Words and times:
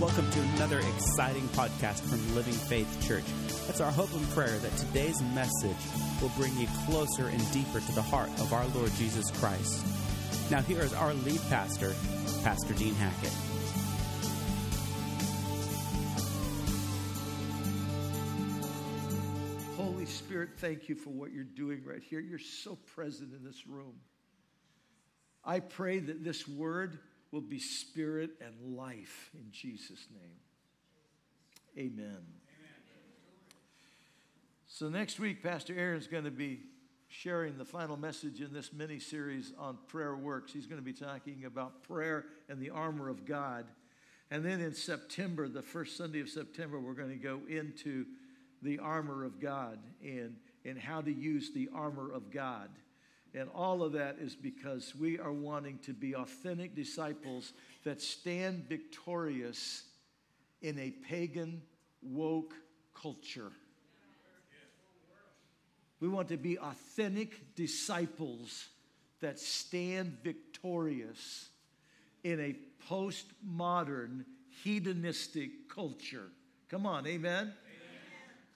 Welcome 0.00 0.30
to 0.30 0.40
another 0.56 0.80
exciting 0.80 1.48
podcast 1.48 2.00
from 2.00 2.34
Living 2.34 2.52
Faith 2.52 3.08
Church. 3.08 3.24
It's 3.66 3.80
our 3.80 3.90
hope 3.90 4.12
and 4.12 4.28
prayer 4.32 4.58
that 4.58 4.76
today's 4.76 5.22
message 5.22 5.76
will 6.20 6.28
bring 6.36 6.54
you 6.58 6.66
closer 6.84 7.28
and 7.28 7.50
deeper 7.50 7.80
to 7.80 7.92
the 7.92 8.02
heart 8.02 8.28
of 8.38 8.52
our 8.52 8.66
Lord 8.74 8.92
Jesus 8.96 9.30
Christ. 9.30 9.86
Now, 10.50 10.60
here 10.60 10.82
is 10.82 10.92
our 10.92 11.14
lead 11.14 11.40
pastor, 11.48 11.94
Pastor 12.44 12.74
Dean 12.74 12.94
Hackett. 12.96 13.32
Holy 19.78 20.04
Spirit, 20.04 20.50
thank 20.58 20.90
you 20.90 20.94
for 20.94 21.08
what 21.08 21.32
you're 21.32 21.42
doing 21.42 21.82
right 21.86 22.02
here. 22.02 22.20
You're 22.20 22.38
so 22.38 22.76
present 22.94 23.32
in 23.32 23.42
this 23.42 23.66
room. 23.66 23.94
I 25.42 25.60
pray 25.60 26.00
that 26.00 26.22
this 26.22 26.46
word 26.46 26.98
will 27.36 27.42
be 27.42 27.58
spirit 27.58 28.30
and 28.40 28.78
life 28.78 29.28
in 29.34 29.44
Jesus' 29.52 30.06
name. 30.10 30.38
Amen. 31.76 32.22
So, 34.66 34.88
next 34.88 35.20
week, 35.20 35.42
Pastor 35.42 35.74
Aaron's 35.78 36.06
going 36.06 36.24
to 36.24 36.30
be 36.30 36.60
sharing 37.08 37.58
the 37.58 37.64
final 37.66 37.98
message 37.98 38.40
in 38.40 38.54
this 38.54 38.72
mini 38.72 38.98
series 38.98 39.52
on 39.58 39.76
prayer 39.86 40.16
works. 40.16 40.50
He's 40.50 40.66
going 40.66 40.80
to 40.80 40.84
be 40.84 40.94
talking 40.94 41.44
about 41.44 41.82
prayer 41.82 42.24
and 42.48 42.58
the 42.58 42.70
armor 42.70 43.10
of 43.10 43.26
God. 43.26 43.66
And 44.30 44.42
then 44.42 44.62
in 44.62 44.72
September, 44.72 45.46
the 45.46 45.60
first 45.60 45.98
Sunday 45.98 46.20
of 46.22 46.30
September, 46.30 46.80
we're 46.80 46.94
going 46.94 47.10
to 47.10 47.16
go 47.16 47.40
into 47.50 48.06
the 48.62 48.78
armor 48.78 49.24
of 49.24 49.38
God 49.38 49.78
and, 50.02 50.36
and 50.64 50.78
how 50.78 51.02
to 51.02 51.12
use 51.12 51.52
the 51.52 51.68
armor 51.74 52.10
of 52.10 52.30
God. 52.30 52.70
And 53.36 53.50
all 53.54 53.82
of 53.82 53.92
that 53.92 54.16
is 54.18 54.34
because 54.34 54.94
we 54.96 55.18
are 55.18 55.32
wanting 55.32 55.78
to 55.80 55.92
be 55.92 56.16
authentic 56.16 56.74
disciples 56.74 57.52
that 57.84 58.00
stand 58.00 58.64
victorious 58.66 59.82
in 60.62 60.78
a 60.78 60.90
pagan, 60.90 61.60
woke 62.02 62.54
culture. 62.94 63.52
We 66.00 66.08
want 66.08 66.28
to 66.28 66.38
be 66.38 66.58
authentic 66.58 67.54
disciples 67.54 68.68
that 69.20 69.38
stand 69.38 70.16
victorious 70.22 71.50
in 72.24 72.40
a 72.40 72.56
postmodern, 72.90 74.24
hedonistic 74.64 75.68
culture. 75.68 76.28
Come 76.70 76.86
on, 76.86 77.06
amen? 77.06 77.42
amen. 77.42 77.52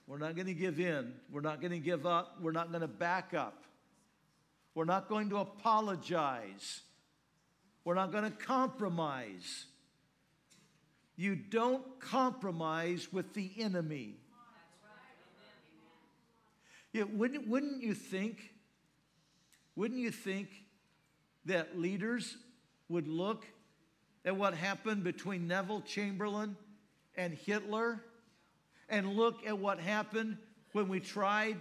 We're 0.06 0.18
not 0.18 0.36
going 0.36 0.46
to 0.46 0.54
give 0.54 0.80
in. 0.80 1.12
We're 1.30 1.42
not 1.42 1.60
going 1.60 1.72
to 1.72 1.78
give 1.78 2.06
up. 2.06 2.36
We're 2.40 2.52
not 2.52 2.70
going 2.70 2.82
to 2.82 2.88
back 2.88 3.34
up. 3.34 3.64
We're 4.80 4.86
not 4.86 5.10
going 5.10 5.28
to 5.28 5.36
apologize. 5.36 6.80
We're 7.84 7.96
not 7.96 8.12
going 8.12 8.24
to 8.24 8.30
compromise. 8.30 9.66
You 11.16 11.36
don't 11.36 12.00
compromise 12.00 13.12
with 13.12 13.34
the 13.34 13.52
enemy. 13.58 14.14
Yeah, 16.94 17.02
wouldn't, 17.12 17.46
wouldn't 17.46 17.82
you 17.82 17.92
think, 17.92 18.54
wouldn't 19.76 20.00
you 20.00 20.10
think 20.10 20.48
that 21.44 21.78
leaders 21.78 22.38
would 22.88 23.06
look 23.06 23.44
at 24.24 24.34
what 24.34 24.54
happened 24.54 25.04
between 25.04 25.46
Neville 25.46 25.82
Chamberlain 25.82 26.56
and 27.16 27.34
Hitler 27.34 28.02
and 28.88 29.12
look 29.12 29.46
at 29.46 29.58
what 29.58 29.78
happened 29.78 30.38
when 30.72 30.88
we 30.88 31.00
tried 31.00 31.58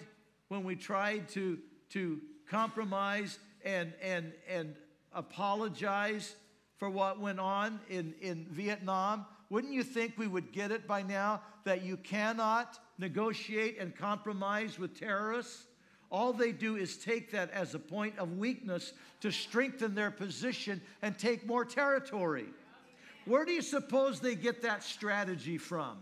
when 0.48 0.64
we 0.64 0.78
tried 0.78 1.28
to 1.32 1.60
to 1.90 2.22
compromise 2.50 3.40
and 3.64 3.94
and 4.02 4.34
and 4.50 4.76
apologize 5.14 6.36
for 6.78 6.90
what 6.90 7.20
went 7.20 7.40
on 7.40 7.80
in, 7.90 8.14
in 8.22 8.46
Vietnam, 8.50 9.26
wouldn't 9.50 9.74
you 9.74 9.84
think 9.84 10.14
we 10.18 10.28
would 10.28 10.54
get 10.54 10.72
it 10.72 10.88
by 10.88 11.02
now 11.02 11.42
that 11.66 11.84
you 11.84 11.98
cannot 11.98 12.80
negotiate 12.98 13.78
and 13.80 13.96
compromise 13.96 14.80
with 14.80 14.98
terrorists? 14.98 15.66
All 16.10 16.32
they 16.32 16.54
do 16.54 16.78
is 16.78 16.98
take 16.98 17.32
that 17.32 17.52
as 17.52 17.76
a 17.76 17.80
point 17.80 18.18
of 18.18 18.38
weakness 18.38 18.94
to 19.22 19.30
strengthen 19.30 19.94
their 19.94 20.10
position 20.10 20.82
and 21.02 21.18
take 21.18 21.46
more 21.46 21.66
territory. 21.66 22.48
Where 23.26 23.46
do 23.46 23.52
you 23.52 23.62
suppose 23.62 24.20
they 24.20 24.36
get 24.36 24.62
that 24.62 24.82
strategy 24.82 25.58
from? 25.58 25.98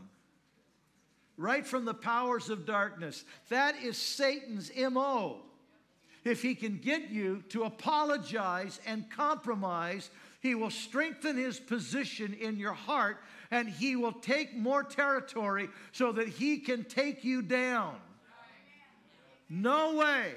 Right 1.38 1.66
from 1.66 1.86
the 1.86 1.94
powers 1.94 2.50
of 2.50 2.66
darkness. 2.66 3.26
That 3.50 3.76
is 3.84 3.98
Satan's 3.98 4.72
MO. 4.78 5.42
If 6.28 6.42
he 6.42 6.56
can 6.56 6.78
get 6.78 7.10
you 7.10 7.44
to 7.50 7.64
apologize 7.64 8.80
and 8.86 9.10
compromise, 9.10 10.10
he 10.40 10.56
will 10.56 10.70
strengthen 10.70 11.38
his 11.38 11.60
position 11.60 12.34
in 12.34 12.58
your 12.58 12.74
heart 12.74 13.18
and 13.52 13.70
he 13.70 13.96
will 13.96 14.12
take 14.12 14.56
more 14.56 14.84
territory 14.84 15.70
so 15.92 16.12
that 16.12 16.28
he 16.28 16.58
can 16.60 16.84
take 16.84 17.24
you 17.24 17.42
down. 17.42 17.96
No 19.50 19.96
way. 19.96 20.34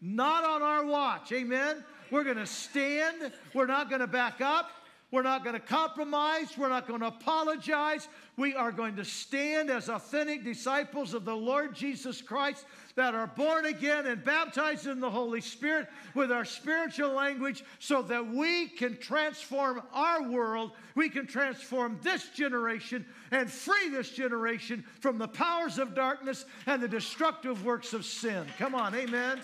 Not 0.00 0.44
on 0.44 0.62
our 0.62 0.84
watch. 0.84 1.30
Amen. 1.32 1.84
We're 2.10 2.24
going 2.24 2.36
to 2.36 2.46
stand. 2.46 3.32
We're 3.52 3.66
not 3.66 3.88
going 3.88 4.00
to 4.00 4.06
back 4.06 4.40
up. 4.40 4.70
We're 5.14 5.22
not 5.22 5.44
going 5.44 5.54
to 5.54 5.60
compromise. 5.60 6.58
We're 6.58 6.70
not 6.70 6.88
going 6.88 6.98
to 6.98 7.06
apologize. 7.06 8.08
We 8.36 8.56
are 8.56 8.72
going 8.72 8.96
to 8.96 9.04
stand 9.04 9.70
as 9.70 9.88
authentic 9.88 10.42
disciples 10.42 11.14
of 11.14 11.24
the 11.24 11.36
Lord 11.36 11.72
Jesus 11.72 12.20
Christ 12.20 12.66
that 12.96 13.14
are 13.14 13.28
born 13.28 13.66
again 13.66 14.06
and 14.06 14.24
baptized 14.24 14.88
in 14.88 14.98
the 14.98 15.08
Holy 15.08 15.40
Spirit 15.40 15.86
with 16.16 16.32
our 16.32 16.44
spiritual 16.44 17.12
language 17.12 17.62
so 17.78 18.02
that 18.02 18.26
we 18.26 18.66
can 18.66 18.96
transform 18.96 19.82
our 19.92 20.28
world. 20.28 20.72
We 20.96 21.08
can 21.08 21.28
transform 21.28 22.00
this 22.02 22.30
generation 22.30 23.06
and 23.30 23.48
free 23.48 23.90
this 23.90 24.10
generation 24.10 24.84
from 24.98 25.18
the 25.18 25.28
powers 25.28 25.78
of 25.78 25.94
darkness 25.94 26.44
and 26.66 26.82
the 26.82 26.88
destructive 26.88 27.64
works 27.64 27.92
of 27.92 28.04
sin. 28.04 28.46
Come 28.58 28.74
on, 28.74 28.96
amen. 28.96 29.40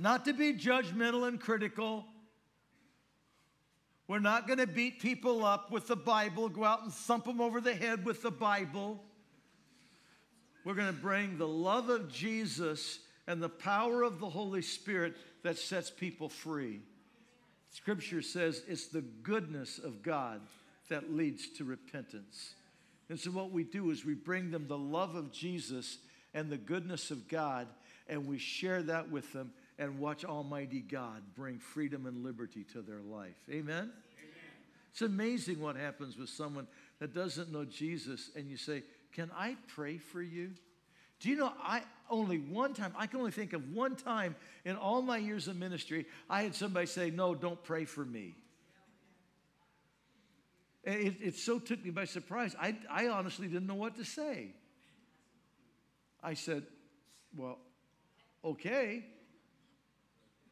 Not 0.00 0.24
to 0.24 0.32
be 0.32 0.54
judgmental 0.54 1.28
and 1.28 1.38
critical. 1.38 2.06
We're 4.08 4.18
not 4.18 4.46
going 4.46 4.58
to 4.58 4.66
beat 4.66 4.98
people 4.98 5.44
up 5.44 5.70
with 5.70 5.88
the 5.88 5.94
Bible, 5.94 6.48
go 6.48 6.64
out 6.64 6.84
and 6.84 6.90
thump 6.90 7.26
them 7.26 7.38
over 7.38 7.60
the 7.60 7.74
head 7.74 8.06
with 8.06 8.22
the 8.22 8.30
Bible. 8.30 9.04
We're 10.64 10.72
going 10.72 10.86
to 10.86 10.98
bring 10.98 11.36
the 11.36 11.46
love 11.46 11.90
of 11.90 12.10
Jesus 12.10 13.00
and 13.26 13.42
the 13.42 13.50
power 13.50 14.02
of 14.02 14.20
the 14.20 14.30
Holy 14.30 14.62
Spirit 14.62 15.18
that 15.42 15.58
sets 15.58 15.90
people 15.90 16.30
free. 16.30 16.80
Scripture 17.68 18.22
says 18.22 18.62
it's 18.66 18.86
the 18.86 19.02
goodness 19.02 19.78
of 19.78 20.02
God 20.02 20.40
that 20.88 21.12
leads 21.12 21.50
to 21.58 21.64
repentance. 21.64 22.54
And 23.10 23.20
so, 23.20 23.32
what 23.32 23.50
we 23.50 23.64
do 23.64 23.90
is 23.90 24.06
we 24.06 24.14
bring 24.14 24.50
them 24.50 24.66
the 24.66 24.78
love 24.78 25.14
of 25.14 25.30
Jesus 25.30 25.98
and 26.32 26.48
the 26.48 26.56
goodness 26.56 27.10
of 27.10 27.28
God, 27.28 27.66
and 28.08 28.26
we 28.26 28.38
share 28.38 28.82
that 28.84 29.10
with 29.10 29.30
them 29.34 29.52
and 29.80 29.98
watch 29.98 30.26
Almighty 30.26 30.82
God 30.82 31.22
bring 31.34 31.58
freedom 31.58 32.04
and 32.04 32.22
liberty 32.22 32.64
to 32.74 32.82
their 32.82 33.00
life. 33.00 33.38
Amen? 33.48 33.64
Amen? 33.74 33.90
It's 34.92 35.00
amazing 35.00 35.58
what 35.58 35.74
happens 35.74 36.18
with 36.18 36.28
someone 36.28 36.66
that 36.98 37.14
doesn't 37.14 37.50
know 37.50 37.64
Jesus, 37.64 38.30
and 38.36 38.50
you 38.50 38.58
say, 38.58 38.82
Can 39.12 39.30
I 39.34 39.56
pray 39.68 39.96
for 39.96 40.20
you? 40.20 40.50
Do 41.18 41.30
you 41.30 41.36
know, 41.36 41.52
I 41.62 41.82
only 42.10 42.38
one 42.38 42.74
time, 42.74 42.92
I 42.96 43.06
can 43.06 43.20
only 43.20 43.30
think 43.30 43.54
of 43.54 43.72
one 43.72 43.96
time 43.96 44.36
in 44.64 44.76
all 44.76 45.00
my 45.00 45.16
years 45.16 45.48
of 45.48 45.56
ministry, 45.56 46.06
I 46.28 46.42
had 46.42 46.54
somebody 46.54 46.86
say, 46.86 47.10
No, 47.10 47.34
don't 47.34 47.62
pray 47.64 47.86
for 47.86 48.04
me. 48.04 48.36
It, 50.84 51.16
it 51.22 51.36
so 51.36 51.58
took 51.58 51.82
me 51.82 51.90
by 51.90 52.04
surprise. 52.04 52.54
I, 52.60 52.76
I 52.90 53.08
honestly 53.08 53.46
didn't 53.48 53.66
know 53.66 53.74
what 53.74 53.96
to 53.96 54.04
say. 54.04 54.48
I 56.22 56.34
said, 56.34 56.64
Well, 57.34 57.56
okay 58.44 59.06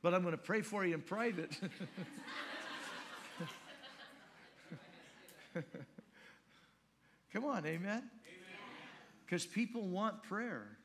but 0.03 0.15
I'm 0.15 0.23
going 0.23 0.33
to 0.33 0.39
pray 0.39 0.63
for 0.63 0.85
you 0.85 0.95
in 0.95 1.01
private. 1.03 1.59
Come 7.33 7.45
on, 7.45 7.67
amen? 7.67 8.03
Because 9.25 9.45
people 9.45 9.83
want 9.83 10.23
prayer. 10.23 10.79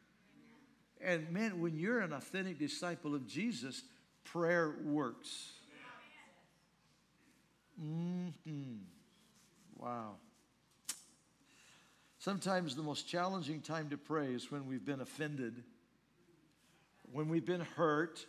And 1.02 1.30
man, 1.32 1.62
when 1.62 1.78
you're 1.78 2.00
an 2.00 2.14
authentic 2.14 2.58
disciple 2.60 3.14
of 3.14 3.28
Jesus, 3.28 3.84
prayer 4.24 4.76
works. 4.84 5.52
Mm-hmm. 7.82 8.76
Wow. 9.78 10.16
Sometimes 12.20 12.76
the 12.76 12.84
most 12.84 13.08
challenging 13.08 13.60
time 13.60 13.90
to 13.90 13.98
pray 13.98 14.28
is 14.28 14.50
when 14.50 14.66
we've 14.66 14.86
been 14.86 15.02
offended, 15.02 15.62
when 17.12 17.28
we've 17.28 17.46
been 17.46 17.62
hurt, 17.76 18.26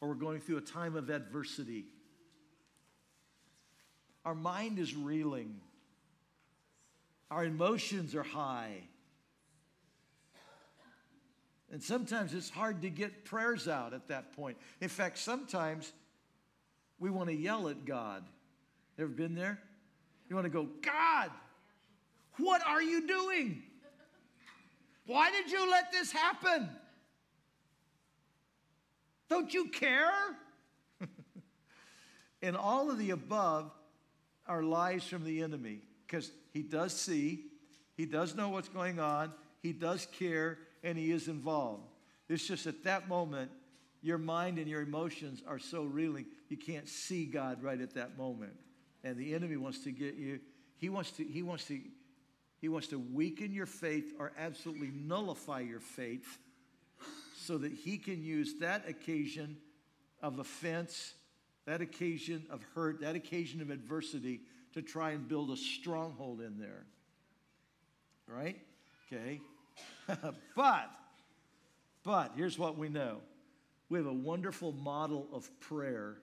or 0.00 0.08
we're 0.08 0.14
going 0.14 0.40
through 0.40 0.58
a 0.58 0.62
time 0.62 0.96
of 0.96 1.10
adversity. 1.10 1.86
Our 4.24 4.34
mind 4.34 4.78
is 4.78 4.94
reeling, 4.94 5.60
our 7.30 7.44
emotions 7.44 8.14
are 8.14 8.22
high. 8.22 8.82
And 11.72 11.82
sometimes 11.82 12.32
it's 12.32 12.48
hard 12.48 12.82
to 12.82 12.90
get 12.90 13.24
prayers 13.24 13.66
out 13.66 13.92
at 13.92 14.08
that 14.08 14.32
point. 14.36 14.56
In 14.80 14.88
fact, 14.88 15.18
sometimes 15.18 15.92
we 17.00 17.10
want 17.10 17.28
to 17.28 17.34
yell 17.34 17.68
at 17.68 17.84
God. 17.84 18.24
Ever 18.98 19.08
been 19.08 19.34
there? 19.34 19.58
You 20.28 20.36
want 20.36 20.46
to 20.46 20.50
go, 20.50 20.68
God, 20.80 21.30
what 22.38 22.64
are 22.66 22.82
you 22.82 23.06
doing? 23.06 23.62
Why 25.06 25.30
did 25.30 25.50
you 25.50 25.70
let 25.70 25.92
this 25.92 26.12
happen? 26.12 26.68
Don't 29.28 29.52
you 29.52 29.68
care? 29.68 30.12
and 32.42 32.56
all 32.56 32.90
of 32.90 32.98
the 32.98 33.10
above 33.10 33.70
are 34.46 34.62
lies 34.62 35.04
from 35.04 35.24
the 35.24 35.42
enemy 35.42 35.80
because 36.06 36.30
he 36.52 36.62
does 36.62 36.92
see, 36.92 37.44
he 37.96 38.06
does 38.06 38.34
know 38.34 38.48
what's 38.48 38.68
going 38.68 39.00
on, 39.00 39.32
he 39.62 39.72
does 39.72 40.06
care, 40.18 40.58
and 40.84 40.96
he 40.96 41.10
is 41.10 41.28
involved. 41.28 41.82
It's 42.28 42.46
just 42.46 42.66
at 42.66 42.84
that 42.84 43.08
moment, 43.08 43.50
your 44.02 44.18
mind 44.18 44.58
and 44.58 44.68
your 44.68 44.82
emotions 44.82 45.42
are 45.46 45.58
so 45.58 45.82
reeling, 45.82 46.26
you 46.48 46.56
can't 46.56 46.88
see 46.88 47.26
God 47.26 47.62
right 47.62 47.80
at 47.80 47.94
that 47.94 48.16
moment. 48.16 48.52
And 49.02 49.16
the 49.16 49.34
enemy 49.34 49.56
wants 49.56 49.80
to 49.84 49.90
get 49.90 50.14
you, 50.14 50.40
he 50.76 50.88
wants 50.88 51.10
to, 51.12 51.24
he 51.24 51.42
wants 51.42 51.64
to, 51.66 51.80
he 52.60 52.68
wants 52.68 52.88
to 52.88 52.98
weaken 52.98 53.52
your 53.52 53.66
faith 53.66 54.14
or 54.18 54.32
absolutely 54.38 54.90
nullify 54.94 55.60
your 55.60 55.80
faith 55.80 56.38
so 57.46 57.58
that 57.58 57.72
he 57.72 57.96
can 57.96 58.22
use 58.22 58.54
that 58.60 58.88
occasion 58.88 59.56
of 60.20 60.38
offense, 60.38 61.14
that 61.66 61.80
occasion 61.80 62.44
of 62.50 62.64
hurt, 62.74 63.00
that 63.00 63.14
occasion 63.14 63.60
of 63.62 63.70
adversity 63.70 64.40
to 64.74 64.82
try 64.82 65.12
and 65.12 65.28
build 65.28 65.50
a 65.50 65.56
stronghold 65.56 66.40
in 66.40 66.58
there. 66.58 66.84
Right? 68.26 68.58
Okay. 69.06 69.40
but, 70.56 70.90
but 72.02 72.32
here's 72.36 72.58
what 72.58 72.76
we 72.76 72.88
know 72.88 73.18
we 73.88 73.98
have 73.98 74.06
a 74.06 74.12
wonderful 74.12 74.72
model 74.72 75.28
of 75.32 75.48
prayer 75.60 76.16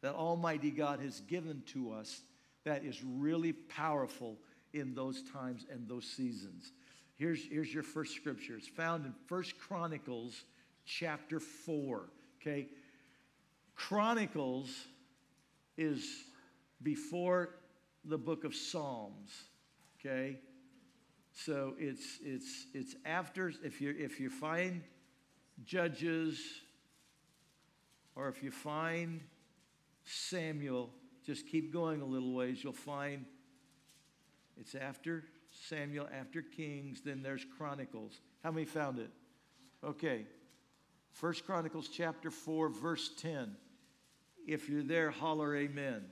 that 0.00 0.14
Almighty 0.14 0.70
God 0.70 1.00
has 1.00 1.20
given 1.20 1.62
to 1.66 1.92
us 1.92 2.20
that 2.64 2.84
is 2.84 3.02
really 3.04 3.52
powerful 3.52 4.36
in 4.72 4.94
those 4.94 5.22
times 5.32 5.64
and 5.70 5.88
those 5.88 6.04
seasons. 6.04 6.72
Here's, 7.18 7.44
here's 7.50 7.74
your 7.74 7.82
first 7.82 8.14
scripture. 8.14 8.56
It's 8.56 8.68
found 8.68 9.04
in 9.04 9.12
First 9.26 9.58
Chronicles 9.58 10.44
chapter 10.86 11.40
4. 11.40 12.08
Okay? 12.40 12.68
Chronicles 13.74 14.70
is 15.76 16.06
before 16.82 17.56
the 18.04 18.18
book 18.18 18.44
of 18.44 18.54
Psalms. 18.54 19.30
Okay? 19.98 20.38
So 21.32 21.74
it's 21.78 22.18
it's 22.24 22.66
it's 22.74 22.96
after 23.04 23.52
if 23.62 23.80
you 23.80 23.94
if 23.96 24.18
you 24.18 24.28
find 24.28 24.82
Judges 25.64 26.40
or 28.16 28.28
if 28.28 28.42
you 28.42 28.50
find 28.50 29.20
Samuel, 30.04 30.90
just 31.24 31.46
keep 31.46 31.72
going 31.72 32.00
a 32.00 32.04
little 32.04 32.32
ways, 32.32 32.62
you'll 32.64 32.72
find 32.72 33.24
it's 34.56 34.74
after 34.74 35.24
Samuel, 35.50 36.08
after 36.18 36.42
Kings, 36.42 37.00
then 37.04 37.22
there's 37.22 37.44
Chronicles. 37.56 38.20
How 38.42 38.50
many 38.50 38.66
found 38.66 38.98
it? 38.98 39.10
Okay. 39.84 40.24
First 41.12 41.46
Chronicles 41.46 41.88
chapter 41.88 42.30
4, 42.30 42.68
verse 42.68 43.10
10. 43.18 43.56
If 44.46 44.68
you're 44.68 44.82
there, 44.82 45.10
holler 45.10 45.56
amen. 45.56 46.04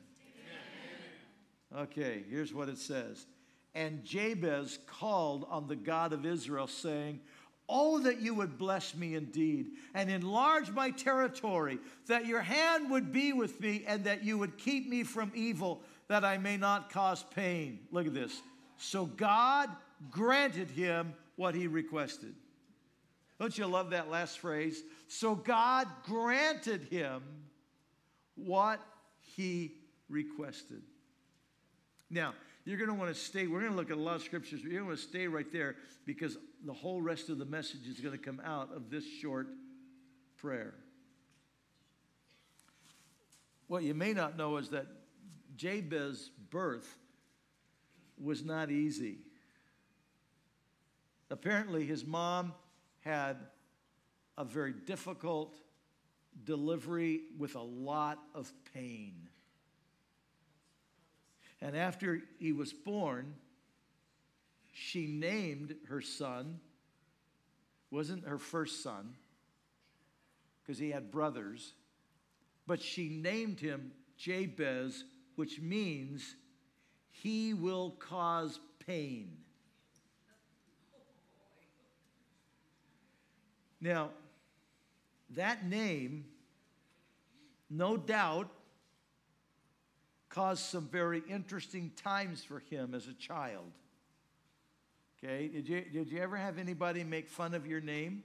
amen. 1.72 1.84
Okay, 1.84 2.24
here's 2.28 2.52
what 2.52 2.68
it 2.68 2.78
says. 2.78 3.26
And 3.74 4.04
Jabez 4.04 4.78
called 4.86 5.46
on 5.50 5.68
the 5.68 5.76
God 5.76 6.12
of 6.12 6.26
Israel, 6.26 6.66
saying, 6.66 7.20
Oh, 7.68 7.98
that 8.00 8.20
you 8.20 8.32
would 8.34 8.58
bless 8.58 8.94
me 8.94 9.16
indeed 9.16 9.70
and 9.94 10.08
enlarge 10.08 10.70
my 10.70 10.90
territory, 10.90 11.78
that 12.06 12.26
your 12.26 12.40
hand 12.40 12.90
would 12.90 13.12
be 13.12 13.32
with 13.32 13.60
me 13.60 13.84
and 13.88 14.04
that 14.04 14.22
you 14.22 14.38
would 14.38 14.56
keep 14.56 14.88
me 14.88 15.02
from 15.02 15.32
evil, 15.34 15.82
that 16.08 16.24
I 16.24 16.38
may 16.38 16.56
not 16.56 16.90
cause 16.90 17.24
pain. 17.34 17.80
Look 17.90 18.06
at 18.06 18.14
this. 18.14 18.40
So 18.78 19.06
God 19.06 19.70
granted 20.10 20.70
him 20.70 21.14
what 21.36 21.54
he 21.54 21.66
requested. 21.66 22.34
Don't 23.38 23.56
you 23.56 23.66
love 23.66 23.90
that 23.90 24.10
last 24.10 24.38
phrase? 24.38 24.82
So 25.08 25.34
God 25.34 25.86
granted 26.04 26.82
him 26.84 27.22
what 28.34 28.80
he 29.20 29.72
requested. 30.08 30.82
Now, 32.10 32.34
you're 32.64 32.78
going 32.78 32.88
to 32.88 32.94
want 32.94 33.14
to 33.14 33.20
stay. 33.20 33.46
We're 33.46 33.60
going 33.60 33.72
to 33.72 33.76
look 33.76 33.90
at 33.90 33.96
a 33.96 34.00
lot 34.00 34.16
of 34.16 34.22
scriptures, 34.22 34.60
but 34.62 34.70
you're 34.70 34.82
going 34.82 34.96
to 34.96 35.02
stay 35.02 35.28
right 35.28 35.50
there 35.52 35.76
because 36.04 36.36
the 36.64 36.72
whole 36.72 37.00
rest 37.00 37.28
of 37.28 37.38
the 37.38 37.44
message 37.44 37.86
is 37.88 38.00
going 38.00 38.16
to 38.16 38.22
come 38.22 38.40
out 38.44 38.74
of 38.74 38.90
this 38.90 39.04
short 39.04 39.48
prayer. 40.36 40.74
What 43.68 43.82
you 43.82 43.94
may 43.94 44.12
not 44.12 44.36
know 44.36 44.56
is 44.56 44.70
that 44.70 44.86
Jabez's 45.56 46.30
birth 46.50 46.96
was 48.22 48.44
not 48.44 48.70
easy. 48.70 49.18
Apparently, 51.30 51.84
his 51.84 52.04
mom 52.04 52.52
had 53.00 53.36
a 54.38 54.44
very 54.44 54.72
difficult 54.72 55.56
delivery 56.44 57.22
with 57.38 57.54
a 57.54 57.62
lot 57.62 58.18
of 58.34 58.52
pain. 58.74 59.28
And 61.60 61.76
after 61.76 62.20
he 62.38 62.52
was 62.52 62.72
born, 62.72 63.34
she 64.72 65.06
named 65.06 65.74
her 65.88 66.02
son, 66.02 66.60
wasn't 67.90 68.26
her 68.26 68.38
first 68.38 68.82
son, 68.82 69.14
because 70.62 70.78
he 70.78 70.90
had 70.90 71.10
brothers, 71.10 71.72
but 72.66 72.82
she 72.82 73.08
named 73.08 73.58
him 73.58 73.92
Jabez, 74.18 75.04
which 75.36 75.60
means 75.60 76.34
he 77.22 77.54
will 77.54 77.90
cause 77.98 78.60
pain. 78.86 79.36
Now, 83.80 84.10
that 85.30 85.66
name, 85.66 86.24
no 87.68 87.96
doubt, 87.96 88.48
caused 90.28 90.64
some 90.64 90.88
very 90.88 91.22
interesting 91.28 91.92
times 91.96 92.42
for 92.44 92.58
him 92.58 92.94
as 92.94 93.06
a 93.06 93.14
child. 93.14 93.72
Okay, 95.22 95.48
did 95.48 95.68
you, 95.68 95.82
did 95.92 96.10
you 96.10 96.20
ever 96.20 96.36
have 96.36 96.58
anybody 96.58 97.02
make 97.04 97.28
fun 97.28 97.54
of 97.54 97.66
your 97.66 97.80
name? 97.80 98.22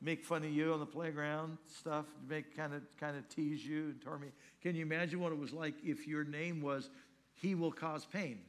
Make 0.00 0.24
fun 0.24 0.44
of 0.44 0.50
you 0.50 0.72
on 0.72 0.80
the 0.80 0.86
playground, 0.86 1.58
stuff, 1.78 2.06
make 2.28 2.56
kind 2.56 2.74
of 2.74 2.82
kind 2.98 3.16
of 3.16 3.28
tease 3.28 3.64
you 3.64 3.84
and 3.84 4.00
torment. 4.02 4.32
Can 4.62 4.74
you 4.74 4.82
imagine 4.82 5.20
what 5.20 5.32
it 5.32 5.38
was 5.38 5.52
like 5.52 5.74
if 5.82 6.06
your 6.06 6.24
name 6.24 6.60
was 6.60 6.90
"He 7.34 7.54
will 7.54 7.72
cause 7.72 8.04
pain"? 8.04 8.40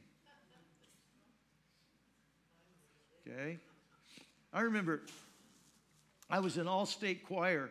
Okay, 3.28 3.58
I 4.52 4.60
remember 4.60 5.02
I 6.30 6.40
was 6.40 6.56
in 6.58 6.68
all-state 6.68 7.26
choir 7.26 7.70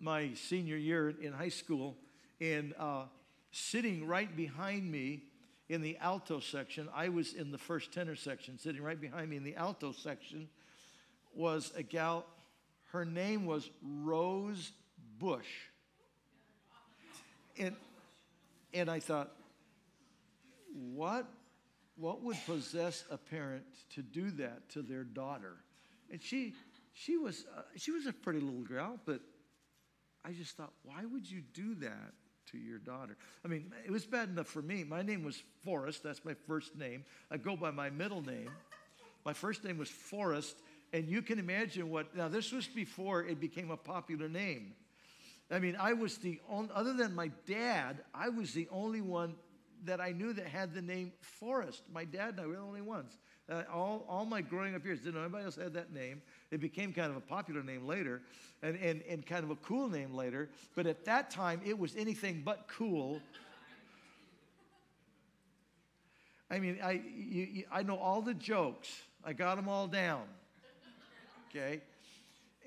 my 0.00 0.32
senior 0.34 0.76
year 0.76 1.10
in 1.10 1.32
high 1.32 1.50
school, 1.50 1.96
and 2.40 2.74
uh, 2.78 3.04
sitting 3.52 4.06
right 4.06 4.34
behind 4.34 4.90
me 4.90 5.22
in 5.68 5.82
the 5.82 5.96
alto 5.98 6.40
section, 6.40 6.88
I 6.94 7.10
was 7.10 7.34
in 7.34 7.52
the 7.52 7.58
first 7.58 7.92
tenor 7.92 8.16
section. 8.16 8.58
Sitting 8.58 8.82
right 8.82 9.00
behind 9.00 9.30
me 9.30 9.36
in 9.36 9.44
the 9.44 9.54
alto 9.54 9.92
section 9.92 10.48
was 11.34 11.72
a 11.76 11.82
gal. 11.82 12.24
Her 12.90 13.04
name 13.04 13.46
was 13.46 13.70
Rose 13.82 14.72
Bush. 15.18 15.46
And, 17.56 17.76
and 18.74 18.90
I 18.90 18.98
thought, 18.98 19.30
what, 20.74 21.26
what 21.96 22.22
would 22.22 22.36
possess 22.46 23.04
a 23.10 23.16
parent 23.16 23.64
to 23.94 24.02
do 24.02 24.30
that 24.32 24.68
to 24.70 24.82
their 24.82 25.04
daughter? 25.04 25.56
And 26.10 26.22
she, 26.22 26.54
she, 26.92 27.16
was, 27.16 27.44
uh, 27.56 27.62
she 27.76 27.90
was 27.90 28.06
a 28.06 28.12
pretty 28.12 28.40
little 28.40 28.62
girl, 28.62 28.98
but 29.04 29.20
I 30.24 30.32
just 30.32 30.56
thought, 30.56 30.72
why 30.82 31.04
would 31.04 31.30
you 31.30 31.42
do 31.52 31.74
that 31.76 32.12
to 32.50 32.58
your 32.58 32.78
daughter. 32.78 33.16
I 33.44 33.48
mean, 33.48 33.72
it 33.84 33.90
was 33.90 34.04
bad 34.04 34.28
enough 34.28 34.46
for 34.46 34.62
me. 34.62 34.84
My 34.84 35.02
name 35.02 35.22
was 35.22 35.42
Forrest. 35.64 36.02
That's 36.02 36.24
my 36.24 36.34
first 36.46 36.76
name. 36.76 37.04
I 37.30 37.36
go 37.36 37.56
by 37.56 37.70
my 37.70 37.90
middle 37.90 38.22
name. 38.22 38.50
My 39.24 39.32
first 39.32 39.64
name 39.64 39.78
was 39.78 39.88
Forrest. 39.88 40.56
And 40.92 41.08
you 41.08 41.22
can 41.22 41.38
imagine 41.38 41.90
what, 41.90 42.16
now, 42.16 42.28
this 42.28 42.52
was 42.52 42.66
before 42.66 43.24
it 43.24 43.40
became 43.40 43.70
a 43.70 43.76
popular 43.76 44.28
name. 44.28 44.72
I 45.50 45.58
mean, 45.58 45.76
I 45.78 45.92
was 45.92 46.18
the 46.18 46.40
only, 46.48 46.70
other 46.74 46.92
than 46.92 47.14
my 47.14 47.30
dad, 47.46 48.02
I 48.14 48.28
was 48.28 48.52
the 48.52 48.68
only 48.70 49.00
one 49.00 49.34
that 49.84 50.00
I 50.00 50.12
knew 50.12 50.32
that 50.32 50.46
had 50.46 50.74
the 50.74 50.82
name 50.82 51.12
Forrest. 51.20 51.82
My 51.92 52.04
dad 52.04 52.30
and 52.30 52.40
I 52.40 52.46
were 52.46 52.54
the 52.54 52.60
only 52.60 52.82
ones. 52.82 53.18
Uh, 53.50 53.62
all, 53.72 54.04
all 54.08 54.24
my 54.24 54.40
growing 54.40 54.74
up 54.74 54.84
years, 54.84 55.00
didn't 55.00 55.14
know 55.14 55.22
anybody 55.22 55.44
else 55.44 55.56
had 55.56 55.74
that 55.74 55.92
name. 55.92 56.22
It 56.50 56.60
became 56.60 56.92
kind 56.92 57.10
of 57.10 57.16
a 57.16 57.20
popular 57.20 57.62
name 57.62 57.86
later 57.86 58.22
and, 58.62 58.76
and, 58.76 59.02
and 59.08 59.26
kind 59.26 59.42
of 59.42 59.50
a 59.50 59.56
cool 59.56 59.88
name 59.88 60.14
later. 60.14 60.48
But 60.76 60.86
at 60.86 61.04
that 61.06 61.30
time, 61.30 61.60
it 61.64 61.78
was 61.78 61.96
anything 61.96 62.42
but 62.44 62.68
cool. 62.68 63.20
I 66.50 66.58
mean, 66.58 66.78
I, 66.82 66.92
you, 66.92 67.48
you, 67.52 67.64
I 67.72 67.82
know 67.82 67.96
all 67.96 68.22
the 68.22 68.34
jokes. 68.34 68.88
I 69.24 69.32
got 69.32 69.56
them 69.56 69.68
all 69.68 69.86
down. 69.86 70.22
Okay? 71.48 71.80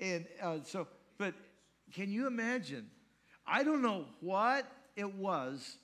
And 0.00 0.26
uh, 0.42 0.58
so, 0.64 0.86
but 1.16 1.34
can 1.92 2.10
you 2.10 2.26
imagine? 2.26 2.90
I 3.46 3.62
don't 3.62 3.82
know 3.82 4.06
what 4.20 4.66
it 4.96 5.14
was 5.14 5.76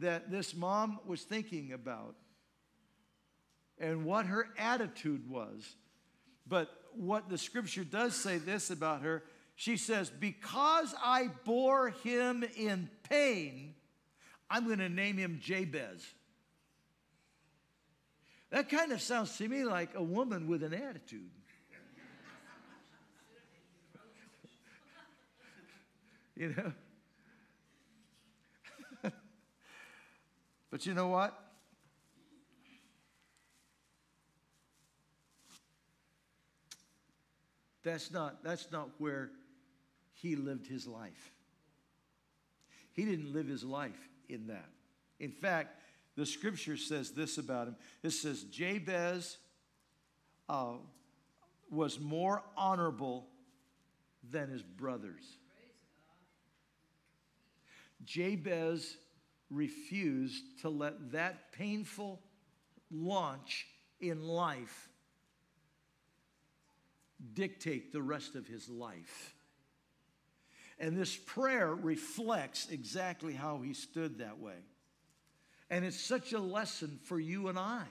that 0.00 0.30
this 0.30 0.54
mom 0.54 0.98
was 1.06 1.22
thinking 1.22 1.72
about 1.72 2.14
and 3.78 4.04
what 4.04 4.26
her 4.26 4.48
attitude 4.58 5.28
was. 5.28 5.74
But 6.46 6.70
what 6.94 7.28
the 7.28 7.38
scripture 7.38 7.84
does 7.84 8.14
say 8.14 8.38
this 8.38 8.70
about 8.70 9.02
her 9.02 9.22
she 9.60 9.76
says, 9.76 10.08
Because 10.08 10.94
I 11.04 11.28
bore 11.44 11.90
him 11.90 12.42
in 12.56 12.88
pain, 13.10 13.74
I'm 14.48 14.64
going 14.64 14.78
to 14.78 14.88
name 14.88 15.18
him 15.18 15.38
Jabez. 15.38 16.02
That 18.48 18.70
kind 18.70 18.90
of 18.90 19.02
sounds 19.02 19.36
to 19.36 19.46
me 19.46 19.64
like 19.64 19.90
a 19.94 20.02
woman 20.02 20.46
with 20.46 20.62
an 20.62 20.72
attitude. 20.72 21.28
you 26.36 26.54
know? 26.56 26.72
But 30.70 30.86
you 30.86 30.94
know 30.94 31.08
what? 31.08 31.36
That's 37.82 38.10
not, 38.10 38.44
that's 38.44 38.70
not 38.70 38.90
where 38.98 39.30
he 40.12 40.36
lived 40.36 40.66
his 40.66 40.86
life. 40.86 41.32
He 42.92 43.04
didn't 43.04 43.32
live 43.32 43.46
his 43.46 43.64
life 43.64 44.08
in 44.28 44.48
that. 44.48 44.68
In 45.18 45.30
fact, 45.30 45.80
the 46.16 46.26
scripture 46.26 46.76
says 46.76 47.12
this 47.12 47.38
about 47.38 47.68
him 47.68 47.76
it 48.02 48.10
says, 48.10 48.42
Jabez 48.44 49.38
uh, 50.48 50.74
was 51.70 51.98
more 51.98 52.42
honorable 52.56 53.26
than 54.30 54.50
his 54.50 54.62
brothers. 54.62 55.38
Jabez 58.04 58.96
refused 59.50 60.60
to 60.62 60.68
let 60.68 61.12
that 61.12 61.52
painful 61.52 62.20
launch 62.90 63.66
in 64.00 64.26
life 64.26 64.88
dictate 67.34 67.92
the 67.92 68.02
rest 68.02 68.34
of 68.34 68.46
his 68.46 68.68
life. 68.68 69.34
And 70.78 70.96
this 70.96 71.14
prayer 71.14 71.74
reflects 71.74 72.68
exactly 72.70 73.34
how 73.34 73.60
he 73.60 73.74
stood 73.74 74.18
that 74.18 74.38
way. 74.38 74.54
And 75.68 75.84
it's 75.84 76.00
such 76.00 76.32
a 76.32 76.40
lesson 76.40 76.98
for 77.04 77.20
you 77.20 77.48
and 77.48 77.58
I 77.58 77.84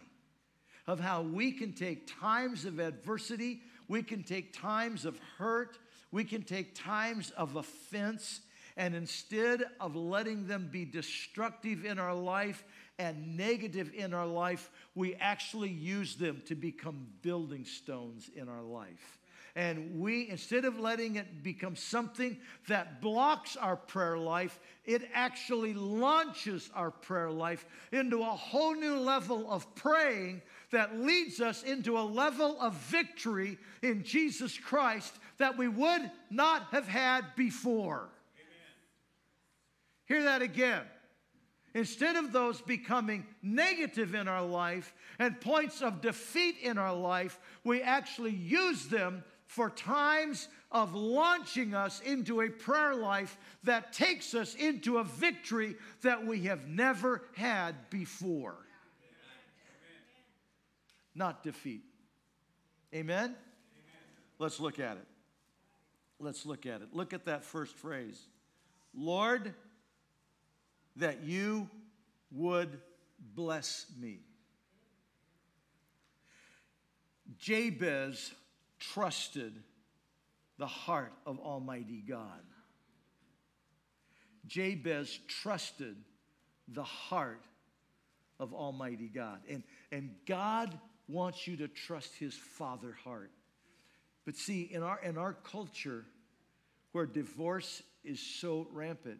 of 0.87 0.99
how 0.99 1.21
we 1.21 1.51
can 1.51 1.71
take 1.71 2.11
times 2.19 2.65
of 2.65 2.79
adversity, 2.79 3.61
we 3.87 4.01
can 4.01 4.23
take 4.23 4.59
times 4.59 5.05
of 5.05 5.19
hurt, 5.37 5.77
we 6.11 6.23
can 6.23 6.41
take 6.41 6.73
times 6.73 7.29
of 7.31 7.55
offense, 7.55 8.41
and 8.77 8.95
instead 8.95 9.63
of 9.79 9.95
letting 9.95 10.47
them 10.47 10.69
be 10.71 10.85
destructive 10.85 11.85
in 11.85 11.99
our 11.99 12.13
life 12.13 12.63
and 12.97 13.37
negative 13.37 13.91
in 13.95 14.13
our 14.13 14.27
life, 14.27 14.69
we 14.95 15.15
actually 15.15 15.69
use 15.69 16.15
them 16.15 16.41
to 16.45 16.55
become 16.55 17.07
building 17.21 17.65
stones 17.65 18.29
in 18.35 18.49
our 18.49 18.61
life. 18.61 19.19
And 19.55 19.99
we, 19.99 20.29
instead 20.29 20.63
of 20.63 20.79
letting 20.79 21.15
it 21.15 21.43
become 21.43 21.75
something 21.75 22.37
that 22.67 23.01
blocks 23.01 23.57
our 23.57 23.75
prayer 23.75 24.17
life, 24.17 24.59
it 24.85 25.09
actually 25.13 25.73
launches 25.73 26.69
our 26.75 26.91
prayer 26.91 27.31
life 27.31 27.65
into 27.91 28.21
a 28.21 28.25
whole 28.25 28.75
new 28.75 28.99
level 28.99 29.51
of 29.51 29.73
praying 29.75 30.41
that 30.71 30.99
leads 30.99 31.41
us 31.41 31.63
into 31.63 31.97
a 31.97 32.01
level 32.01 32.57
of 32.61 32.73
victory 32.75 33.57
in 33.81 34.03
Jesus 34.03 34.57
Christ 34.57 35.13
that 35.39 35.57
we 35.57 35.67
would 35.67 36.11
not 36.29 36.67
have 36.71 36.87
had 36.87 37.25
before. 37.35 38.09
Amen. 40.09 40.21
Hear 40.21 40.23
that 40.23 40.41
again. 40.41 40.81
Instead 41.75 42.15
of 42.15 42.31
those 42.31 42.61
becoming 42.61 43.25
negative 43.43 44.15
in 44.15 44.27
our 44.27 44.43
life 44.43 44.93
and 45.19 45.39
points 45.39 45.81
of 45.81 46.01
defeat 46.01 46.55
in 46.61 46.77
our 46.77 46.95
life, 46.95 47.39
we 47.63 47.81
actually 47.81 48.33
use 48.33 48.87
them 48.87 49.23
for 49.45 49.69
times 49.69 50.47
of 50.71 50.93
launching 50.93 51.73
us 51.73 52.01
into 52.01 52.41
a 52.41 52.49
prayer 52.49 52.95
life 52.95 53.37
that 53.63 53.93
takes 53.93 54.33
us 54.33 54.55
into 54.55 54.97
a 54.97 55.03
victory 55.03 55.75
that 56.01 56.25
we 56.25 56.41
have 56.41 56.67
never 56.67 57.23
had 57.35 57.75
before. 57.89 58.55
Not 61.15 61.43
defeat. 61.43 61.81
Amen? 62.93 63.25
Amen? 63.25 63.35
Let's 64.37 64.59
look 64.59 64.79
at 64.79 64.97
it. 64.97 65.05
Let's 66.19 66.45
look 66.45 66.65
at 66.65 66.81
it. 66.81 66.93
Look 66.93 67.13
at 67.13 67.25
that 67.25 67.43
first 67.43 67.75
phrase 67.75 68.27
Lord, 68.93 69.53
that 70.99 71.23
you 71.23 71.69
would 72.31 72.79
bless 73.35 73.85
me. 73.99 74.19
Jabez 77.37 78.31
trusted 78.79 79.53
the 80.57 80.67
heart 80.67 81.13
of 81.25 81.39
Almighty 81.39 82.03
God. 82.07 82.41
Jabez 84.47 85.19
trusted 85.27 85.95
the 86.67 86.83
heart 86.83 87.43
of 88.39 88.53
Almighty 88.53 89.07
God. 89.07 89.39
And, 89.49 89.63
and 89.91 90.15
God 90.25 90.77
wants 91.07 91.47
you 91.47 91.57
to 91.57 91.67
trust 91.67 92.15
his 92.15 92.33
father 92.33 92.95
heart. 93.03 93.31
But 94.25 94.35
see, 94.35 94.63
in 94.63 94.83
our, 94.83 94.99
in 95.01 95.17
our 95.17 95.33
culture, 95.33 96.05
where 96.91 97.05
divorce 97.05 97.83
is 98.03 98.19
so 98.19 98.67
rampant 98.71 99.19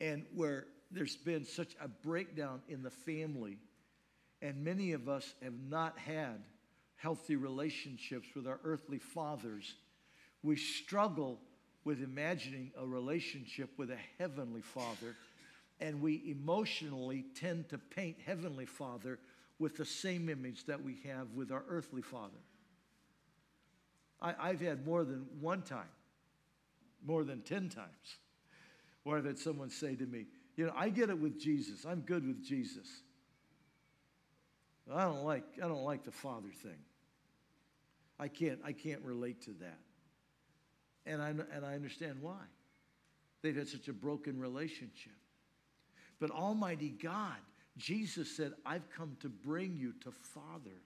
and 0.00 0.24
where 0.34 0.66
there's 0.94 1.16
been 1.16 1.44
such 1.44 1.74
a 1.80 1.88
breakdown 1.88 2.62
in 2.68 2.82
the 2.82 2.90
family, 2.90 3.58
and 4.40 4.64
many 4.64 4.92
of 4.92 5.08
us 5.08 5.34
have 5.42 5.54
not 5.68 5.98
had 5.98 6.42
healthy 6.96 7.36
relationships 7.36 8.28
with 8.34 8.46
our 8.46 8.60
earthly 8.64 8.98
fathers, 8.98 9.74
we 10.42 10.56
struggle 10.56 11.38
with 11.84 12.02
imagining 12.02 12.70
a 12.78 12.86
relationship 12.86 13.70
with 13.76 13.90
a 13.90 13.98
heavenly 14.18 14.62
father, 14.62 15.14
and 15.80 16.00
we 16.00 16.22
emotionally 16.26 17.24
tend 17.38 17.68
to 17.68 17.76
paint 17.76 18.16
heavenly 18.24 18.64
father 18.64 19.18
with 19.58 19.76
the 19.76 19.84
same 19.84 20.28
image 20.28 20.64
that 20.64 20.82
we 20.82 20.96
have 21.04 21.30
with 21.34 21.52
our 21.52 21.64
earthly 21.68 22.02
father. 22.02 22.38
I, 24.20 24.48
have 24.48 24.60
had 24.62 24.86
more 24.86 25.04
than 25.04 25.26
one 25.38 25.60
time, 25.60 25.90
more 27.04 27.24
than 27.24 27.42
10 27.42 27.68
times, 27.68 28.16
where 29.02 29.18
I've 29.18 29.26
had 29.26 29.38
someone 29.38 29.68
say 29.68 29.94
to 29.94 30.06
me, 30.06 30.24
You 30.56 30.66
know, 30.66 30.72
I 30.76 30.88
get 30.88 31.10
it 31.10 31.18
with 31.18 31.38
Jesus. 31.38 31.84
I'm 31.84 32.00
good 32.00 32.26
with 32.26 32.44
Jesus. 32.44 32.86
I 34.92 35.04
don't 35.04 35.24
like, 35.24 35.44
I 35.62 35.66
don't 35.66 35.84
like 35.84 36.04
the 36.04 36.12
father 36.12 36.50
thing. 36.62 36.78
I 38.18 38.28
can't, 38.28 38.60
I 38.64 38.72
can't 38.72 39.00
relate 39.02 39.42
to 39.42 39.50
that. 39.60 39.78
And 41.06 41.20
I, 41.20 41.30
and 41.30 41.64
I 41.64 41.74
understand 41.74 42.18
why. 42.20 42.40
They've 43.42 43.56
had 43.56 43.68
such 43.68 43.88
a 43.88 43.92
broken 43.92 44.38
relationship. 44.38 45.12
But 46.20 46.30
Almighty 46.30 46.90
God, 46.90 47.36
Jesus 47.76 48.34
said, 48.34 48.52
I've 48.64 48.88
come 48.90 49.16
to 49.20 49.28
bring 49.28 49.76
you 49.76 49.92
to 50.04 50.12
Father 50.12 50.80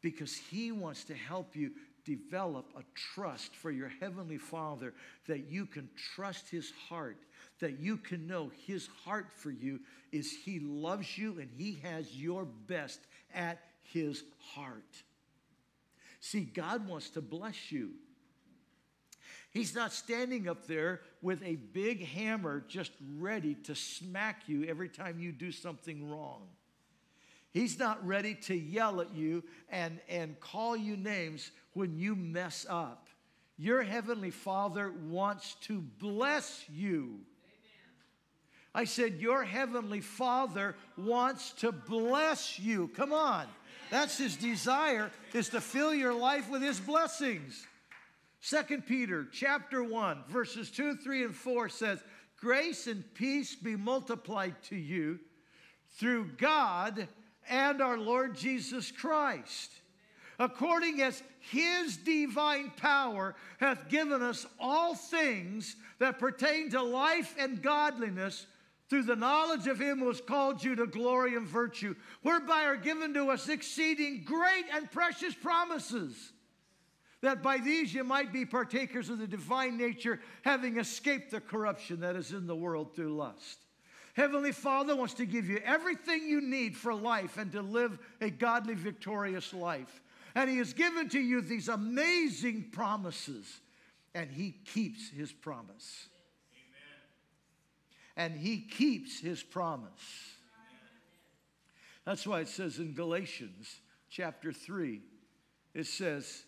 because 0.00 0.34
He 0.34 0.72
wants 0.72 1.04
to 1.04 1.14
help 1.14 1.54
you 1.54 1.70
develop 2.04 2.66
a 2.76 2.82
trust 2.94 3.54
for 3.54 3.70
your 3.70 3.90
Heavenly 4.00 4.38
Father 4.38 4.94
that 5.26 5.50
you 5.50 5.66
can 5.66 5.88
trust 6.14 6.48
His 6.48 6.72
heart, 6.88 7.18
that 7.60 7.78
you 7.78 7.96
can 7.96 8.26
know 8.26 8.50
His 8.66 8.88
heart 9.04 9.28
for 9.34 9.50
you 9.50 9.80
is 10.10 10.32
He 10.32 10.60
loves 10.60 11.16
you 11.16 11.38
and 11.38 11.50
He 11.56 11.80
has 11.82 12.14
your 12.14 12.44
best 12.44 13.00
at 13.34 13.58
His 13.82 14.24
heart. 14.54 15.02
See, 16.20 16.42
God 16.42 16.86
wants 16.86 17.10
to 17.10 17.20
bless 17.20 17.72
you. 17.72 17.90
He's 19.50 19.74
not 19.74 19.92
standing 19.92 20.48
up 20.48 20.66
there 20.66 21.02
with 21.20 21.42
a 21.42 21.56
big 21.56 22.06
hammer 22.06 22.64
just 22.68 22.92
ready 23.18 23.54
to 23.64 23.74
smack 23.74 24.44
you 24.46 24.64
every 24.64 24.88
time 24.88 25.18
you 25.18 25.30
do 25.30 25.52
something 25.52 26.08
wrong. 26.10 26.48
He's 27.52 27.78
not 27.78 28.04
ready 28.06 28.34
to 28.46 28.54
yell 28.54 29.00
at 29.00 29.14
you 29.14 29.44
and, 29.68 30.00
and 30.08 30.40
call 30.40 30.76
you 30.76 30.96
names 30.96 31.50
when 31.74 31.96
you 31.96 32.16
mess 32.16 32.66
up. 32.68 33.08
Your 33.58 33.82
Heavenly 33.82 34.30
Father 34.30 34.92
wants 35.08 35.54
to 35.62 35.80
bless 35.80 36.64
you. 36.72 37.20
I 38.74 38.84
said, 38.84 39.20
Your 39.20 39.44
Heavenly 39.44 40.00
Father 40.00 40.74
wants 40.96 41.52
to 41.58 41.72
bless 41.72 42.58
you. 42.58 42.88
Come 42.88 43.12
on. 43.12 43.46
That's 43.90 44.16
his 44.16 44.36
desire 44.36 45.10
is 45.34 45.50
to 45.50 45.60
fill 45.60 45.94
your 45.94 46.14
life 46.14 46.48
with 46.48 46.62
his 46.62 46.80
blessings. 46.80 47.66
Second 48.40 48.86
Peter 48.86 49.26
chapter 49.30 49.84
1 49.84 50.24
verses 50.28 50.70
2, 50.70 50.96
3 50.96 51.24
and 51.24 51.36
4 51.36 51.68
says, 51.68 52.02
"Grace 52.38 52.86
and 52.86 53.04
peace 53.12 53.54
be 53.54 53.76
multiplied 53.76 54.60
to 54.64 54.76
you 54.76 55.20
through 55.90 56.32
God 56.38 57.06
and 57.48 57.80
our 57.80 57.98
Lord 57.98 58.36
Jesus 58.36 58.90
Christ." 58.90 59.70
according 60.38 61.00
as 61.00 61.22
his 61.38 61.96
divine 61.98 62.72
power 62.76 63.34
hath 63.58 63.88
given 63.88 64.22
us 64.22 64.46
all 64.58 64.94
things 64.94 65.76
that 65.98 66.18
pertain 66.18 66.70
to 66.70 66.82
life 66.82 67.34
and 67.38 67.62
godliness 67.62 68.46
through 68.88 69.04
the 69.04 69.16
knowledge 69.16 69.66
of 69.66 69.80
him 69.80 70.00
who 70.00 70.08
has 70.08 70.20
called 70.20 70.62
you 70.62 70.74
to 70.74 70.86
glory 70.86 71.36
and 71.36 71.46
virtue, 71.46 71.94
whereby 72.22 72.64
are 72.64 72.76
given 72.76 73.14
to 73.14 73.30
us 73.30 73.48
exceeding 73.48 74.22
great 74.24 74.64
and 74.72 74.90
precious 74.90 75.32
promises, 75.34 76.32
that 77.22 77.42
by 77.42 77.58
these 77.58 77.94
you 77.94 78.04
might 78.04 78.32
be 78.32 78.44
partakers 78.44 79.08
of 79.08 79.18
the 79.18 79.26
divine 79.26 79.78
nature, 79.78 80.20
having 80.42 80.76
escaped 80.76 81.30
the 81.30 81.40
corruption 81.40 82.00
that 82.00 82.16
is 82.16 82.32
in 82.32 82.46
the 82.46 82.56
world 82.56 82.94
through 82.94 83.14
lust. 83.16 83.60
Heavenly 84.14 84.52
Father 84.52 84.94
wants 84.94 85.14
to 85.14 85.26
give 85.26 85.48
you 85.48 85.58
everything 85.64 86.22
you 86.28 86.42
need 86.42 86.76
for 86.76 86.94
life 86.94 87.38
and 87.38 87.50
to 87.52 87.62
live 87.62 87.98
a 88.20 88.28
godly, 88.28 88.74
victorious 88.74 89.54
life. 89.54 90.02
And 90.34 90.50
He 90.50 90.58
has 90.58 90.74
given 90.74 91.08
to 91.10 91.20
you 91.20 91.40
these 91.40 91.68
amazing 91.68 92.70
promises, 92.72 93.60
and 94.14 94.30
He 94.30 94.54
keeps 94.66 95.08
His 95.08 95.32
promise. 95.32 96.08
Amen. 98.16 98.32
And 98.34 98.40
He 98.40 98.58
keeps 98.58 99.18
His 99.18 99.42
promise. 99.42 99.90
Amen. 100.54 100.90
That's 102.04 102.26
why 102.26 102.40
it 102.40 102.48
says 102.48 102.78
in 102.78 102.92
Galatians 102.92 103.80
chapter 104.10 104.52
3, 104.52 105.00
it 105.72 105.86
says 105.86 106.44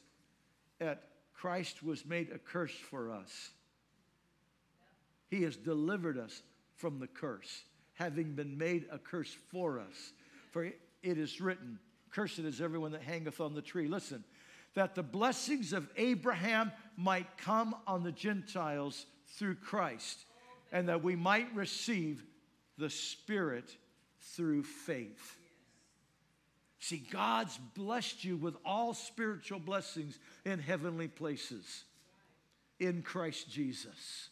that 0.80 1.02
Christ 1.32 1.82
was 1.82 2.04
made 2.04 2.30
a 2.30 2.38
curse 2.38 2.74
for 2.90 3.10
us. 3.10 3.50
He 5.30 5.42
has 5.42 5.56
delivered 5.56 6.18
us 6.18 6.42
from 6.76 6.98
the 6.98 7.06
curse, 7.06 7.62
having 7.94 8.34
been 8.34 8.58
made 8.58 8.86
a 8.90 8.98
curse 8.98 9.34
for 9.50 9.78
us. 9.78 10.12
For 10.50 10.64
it 10.64 10.74
is 11.02 11.40
written, 11.40 11.78
Cursed 12.10 12.40
is 12.40 12.60
everyone 12.60 12.92
that 12.92 13.02
hangeth 13.02 13.40
on 13.40 13.54
the 13.54 13.62
tree. 13.62 13.88
Listen, 13.88 14.22
that 14.74 14.94
the 14.94 15.02
blessings 15.02 15.72
of 15.72 15.88
Abraham 15.96 16.70
might 16.96 17.38
come 17.38 17.74
on 17.86 18.02
the 18.02 18.12
Gentiles 18.12 19.06
through 19.36 19.56
Christ, 19.56 20.24
and 20.72 20.88
that 20.88 21.02
we 21.02 21.16
might 21.16 21.52
receive 21.54 22.24
the 22.78 22.90
Spirit 22.90 23.76
through 24.20 24.62
faith. 24.64 25.36
See, 26.80 27.02
God's 27.10 27.58
blessed 27.74 28.24
you 28.24 28.36
with 28.36 28.56
all 28.64 28.94
spiritual 28.94 29.58
blessings 29.58 30.18
in 30.44 30.58
heavenly 30.58 31.08
places 31.08 31.84
in 32.78 33.02
Christ 33.02 33.50
Jesus. 33.50 34.28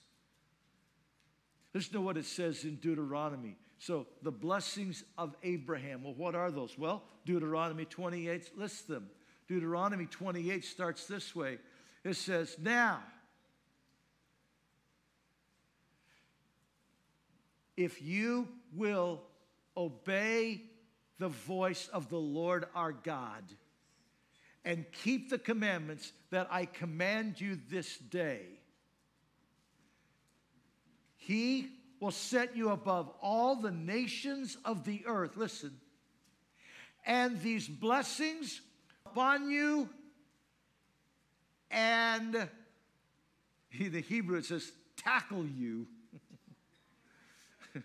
Listen 1.75 1.95
to 1.95 2.01
what 2.01 2.17
it 2.17 2.27
says 2.27 2.65
in 2.65 2.77
Deuteronomy. 2.77 3.57
So, 3.79 4.07
the 4.23 4.31
blessings 4.31 5.03
of 5.19 5.35
Abraham. 5.43 6.05
Well, 6.05 6.15
what 6.15 6.35
are 6.35 6.51
those? 6.51 6.79
Well, 6.79 7.03
Deuteronomy 7.25 7.85
28 7.85 8.57
lists 8.57 8.83
them. 8.83 9.09
Deuteronomy 9.49 10.07
28 10.07 10.65
starts 10.65 11.07
this 11.07 11.35
way 11.35 11.59
it 12.05 12.15
says, 12.15 12.57
Now, 12.61 13.03
if 17.77 18.03
you 18.03 18.49
will 18.75 19.23
obey 19.77 20.63
the 21.19 21.29
voice 21.29 21.89
of 21.93 22.09
the 22.09 22.19
Lord 22.19 22.67
our 22.75 22.93
God 22.93 23.45
and 24.65 24.85
keep 24.93 25.31
the 25.31 25.39
commandments 25.39 26.13
that 26.31 26.49
I 26.51 26.67
command 26.67 27.41
you 27.41 27.59
this 27.69 27.97
day, 27.97 28.43
he 31.25 31.69
will 32.01 32.11
set 32.11 32.57
you 32.57 32.71
above 32.71 33.09
all 33.23 33.55
the 33.55 33.71
nations 33.71 34.57
of 34.65 34.85
the 34.85 35.05
earth. 35.07 35.37
Listen. 35.37 35.79
And 37.07 37.41
these 37.41 37.69
blessings 37.69 38.61
upon 39.07 39.49
you, 39.49 39.89
and 41.71 42.49
the 43.71 44.01
Hebrew 44.01 44.39
it 44.39 44.47
says, 44.47 44.73
tackle 44.97 45.47
you. 45.47 45.87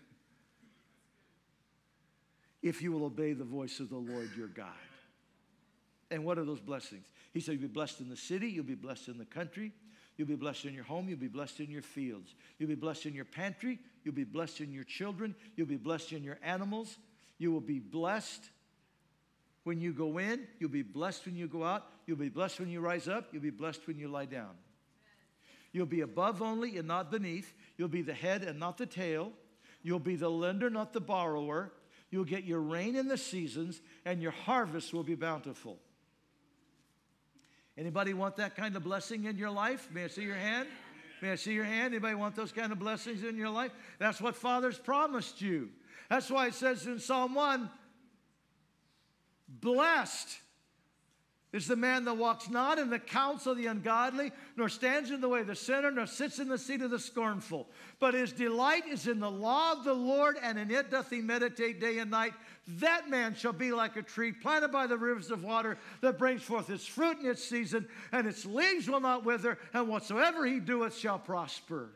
if 2.62 2.82
you 2.82 2.90
will 2.90 3.04
obey 3.04 3.34
the 3.34 3.44
voice 3.44 3.78
of 3.78 3.88
the 3.88 3.96
Lord 3.96 4.30
your 4.36 4.48
God. 4.48 4.66
And 6.10 6.24
what 6.24 6.38
are 6.38 6.44
those 6.44 6.60
blessings? 6.60 7.06
He 7.32 7.38
said, 7.40 7.52
You'll 7.52 7.62
be 7.62 7.68
blessed 7.68 8.00
in 8.00 8.08
the 8.08 8.16
city, 8.16 8.48
you'll 8.48 8.64
be 8.64 8.74
blessed 8.74 9.06
in 9.08 9.18
the 9.18 9.24
country, 9.24 9.72
You'll 10.18 10.28
be 10.28 10.34
blessed 10.34 10.64
in 10.66 10.74
your 10.74 10.84
home. 10.84 11.08
You'll 11.08 11.18
be 11.18 11.28
blessed 11.28 11.60
in 11.60 11.70
your 11.70 11.80
fields. 11.80 12.34
You'll 12.58 12.68
be 12.68 12.74
blessed 12.74 13.06
in 13.06 13.14
your 13.14 13.24
pantry. 13.24 13.78
You'll 14.04 14.14
be 14.14 14.24
blessed 14.24 14.60
in 14.60 14.72
your 14.72 14.84
children. 14.84 15.34
You'll 15.56 15.68
be 15.68 15.76
blessed 15.76 16.12
in 16.12 16.24
your 16.24 16.38
animals. 16.42 16.98
You 17.38 17.52
will 17.52 17.60
be 17.60 17.78
blessed 17.78 18.50
when 19.62 19.80
you 19.80 19.92
go 19.92 20.18
in. 20.18 20.46
You'll 20.58 20.70
be 20.70 20.82
blessed 20.82 21.24
when 21.24 21.36
you 21.36 21.46
go 21.46 21.62
out. 21.62 21.86
You'll 22.06 22.16
be 22.16 22.28
blessed 22.28 22.58
when 22.58 22.68
you 22.68 22.80
rise 22.80 23.06
up. 23.06 23.28
You'll 23.32 23.42
be 23.42 23.50
blessed 23.50 23.86
when 23.86 23.96
you 23.96 24.08
lie 24.08 24.24
down. 24.24 24.50
You'll 25.72 25.86
be 25.86 26.00
above 26.00 26.42
only 26.42 26.78
and 26.78 26.88
not 26.88 27.12
beneath. 27.12 27.54
You'll 27.76 27.88
be 27.88 28.02
the 28.02 28.14
head 28.14 28.42
and 28.42 28.58
not 28.58 28.76
the 28.76 28.86
tail. 28.86 29.30
You'll 29.82 30.00
be 30.00 30.16
the 30.16 30.30
lender, 30.30 30.68
not 30.68 30.92
the 30.92 31.00
borrower. 31.00 31.72
You'll 32.10 32.24
get 32.24 32.42
your 32.42 32.60
rain 32.60 32.96
in 32.96 33.06
the 33.06 33.18
seasons, 33.18 33.80
and 34.04 34.20
your 34.20 34.32
harvest 34.32 34.92
will 34.92 35.04
be 35.04 35.14
bountiful. 35.14 35.78
Anybody 37.78 38.12
want 38.12 38.36
that 38.36 38.56
kind 38.56 38.74
of 38.74 38.82
blessing 38.82 39.24
in 39.26 39.38
your 39.38 39.50
life? 39.50 39.88
May 39.92 40.04
I 40.04 40.08
see 40.08 40.22
your 40.22 40.34
hand? 40.34 40.68
May 41.22 41.30
I 41.30 41.36
see 41.36 41.52
your 41.52 41.64
hand? 41.64 41.94
Anybody 41.94 42.16
want 42.16 42.34
those 42.34 42.50
kind 42.50 42.72
of 42.72 42.80
blessings 42.80 43.22
in 43.22 43.36
your 43.36 43.50
life? 43.50 43.70
That's 44.00 44.20
what 44.20 44.34
Father's 44.34 44.78
promised 44.78 45.40
you. 45.40 45.70
That's 46.10 46.28
why 46.28 46.48
it 46.48 46.54
says 46.54 46.86
in 46.86 46.98
Psalm 46.98 47.36
1 47.36 47.70
blessed 49.48 50.38
is 51.52 51.66
the 51.66 51.76
man 51.76 52.04
that 52.04 52.16
walks 52.16 52.50
not 52.50 52.78
in 52.78 52.90
the 52.90 52.98
counsel 52.98 53.52
of 53.52 53.58
the 53.58 53.66
ungodly, 53.66 54.32
nor 54.56 54.68
stands 54.68 55.10
in 55.10 55.20
the 55.20 55.28
way 55.28 55.40
of 55.40 55.46
the 55.46 55.54
sinner, 55.54 55.90
nor 55.90 56.06
sits 56.06 56.38
in 56.38 56.48
the 56.48 56.58
seat 56.58 56.82
of 56.82 56.90
the 56.90 56.98
scornful. 56.98 57.66
But 58.00 58.12
his 58.12 58.32
delight 58.32 58.86
is 58.86 59.08
in 59.08 59.18
the 59.18 59.30
law 59.30 59.72
of 59.72 59.84
the 59.84 59.94
Lord, 59.94 60.36
and 60.42 60.58
in 60.58 60.70
it 60.70 60.90
doth 60.90 61.08
he 61.08 61.22
meditate 61.22 61.80
day 61.80 61.98
and 61.98 62.10
night. 62.10 62.34
That 62.66 63.08
man 63.08 63.34
shall 63.34 63.54
be 63.54 63.72
like 63.72 63.96
a 63.96 64.02
tree 64.02 64.30
planted 64.30 64.68
by 64.68 64.86
the 64.86 64.98
rivers 64.98 65.30
of 65.30 65.42
water 65.42 65.78
that 66.02 66.18
brings 66.18 66.42
forth 66.42 66.68
its 66.68 66.86
fruit 66.86 67.18
in 67.20 67.26
its 67.26 67.42
season, 67.42 67.88
and 68.12 68.26
its 68.26 68.44
leaves 68.44 68.86
will 68.86 69.00
not 69.00 69.24
wither, 69.24 69.58
and 69.72 69.88
whatsoever 69.88 70.44
he 70.44 70.60
doeth 70.60 70.96
shall 70.98 71.18
prosper. 71.18 71.88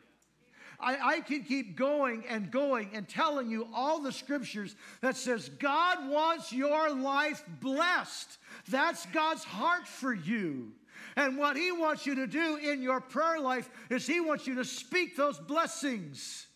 I, 0.83 1.17
I 1.17 1.21
can 1.21 1.45
keep 1.45 1.77
going 1.77 2.25
and 2.29 2.51
going 2.51 2.91
and 2.93 3.09
telling 3.09 3.51
you 3.51 3.69
all 3.73 4.01
the 4.01 4.13
scriptures 4.13 4.75
that 5.01 5.17
says 5.17 5.49
God 5.49 6.09
wants 6.09 6.53
your 6.53 6.95
life 6.95 7.45
blessed. 7.61 8.39
That's 8.69 9.07
God's 9.07 9.45
heart 9.45 9.87
for 9.87 10.13
you. 10.13 10.73
And 11.17 11.39
what 11.39 11.57
He 11.57 11.73
wants 11.73 12.07
you 12.07 12.15
to 12.17 12.27
do 12.27 12.57
in 12.57 12.83
your 12.83 13.01
prayer 13.01 13.39
life 13.39 13.71
is 13.91 14.07
He 14.07 14.21
wants 14.21 14.47
you 14.47 14.57
to 14.57 14.65
speak 14.65 15.17
those 15.17 15.39
blessings. 15.39 16.47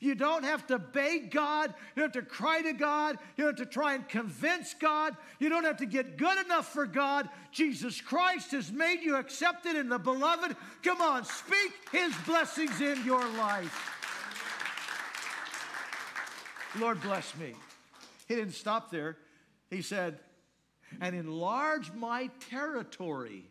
You 0.00 0.14
don't 0.14 0.44
have 0.44 0.66
to 0.68 0.78
beg 0.78 1.30
God. 1.30 1.74
You 1.96 2.02
don't 2.02 2.14
have 2.14 2.24
to 2.24 2.30
cry 2.30 2.62
to 2.62 2.72
God. 2.72 3.18
You 3.36 3.44
don't 3.44 3.58
have 3.58 3.66
to 3.66 3.72
try 3.72 3.94
and 3.94 4.08
convince 4.08 4.74
God. 4.74 5.16
You 5.38 5.48
don't 5.48 5.64
have 5.64 5.78
to 5.78 5.86
get 5.86 6.16
good 6.16 6.44
enough 6.44 6.72
for 6.72 6.86
God. 6.86 7.28
Jesus 7.50 8.00
Christ 8.00 8.52
has 8.52 8.70
made 8.70 9.02
you 9.02 9.16
accepted 9.16 9.76
in 9.76 9.88
the 9.88 9.98
beloved. 9.98 10.56
Come 10.82 11.00
on, 11.00 11.24
speak 11.24 11.72
His 11.90 12.14
blessings 12.26 12.80
in 12.80 13.04
your 13.04 13.26
life. 13.36 13.94
Lord, 16.78 17.00
bless 17.02 17.36
me. 17.36 17.54
He 18.26 18.36
didn't 18.36 18.52
stop 18.54 18.90
there. 18.90 19.16
He 19.70 19.82
said, 19.82 20.20
and 21.00 21.16
enlarge 21.16 21.92
my 21.92 22.30
territory. 22.50 23.44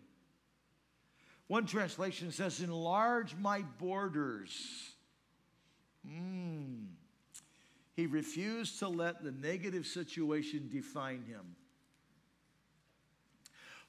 One 1.47 1.65
translation 1.65 2.31
says, 2.31 2.61
enlarge 2.61 3.35
my 3.35 3.63
borders. 3.79 4.93
Mm. 6.09 6.85
He 7.95 8.05
refused 8.05 8.79
to 8.79 8.87
let 8.87 9.23
the 9.23 9.31
negative 9.31 9.85
situation 9.85 10.69
define 10.71 11.23
him. 11.27 11.55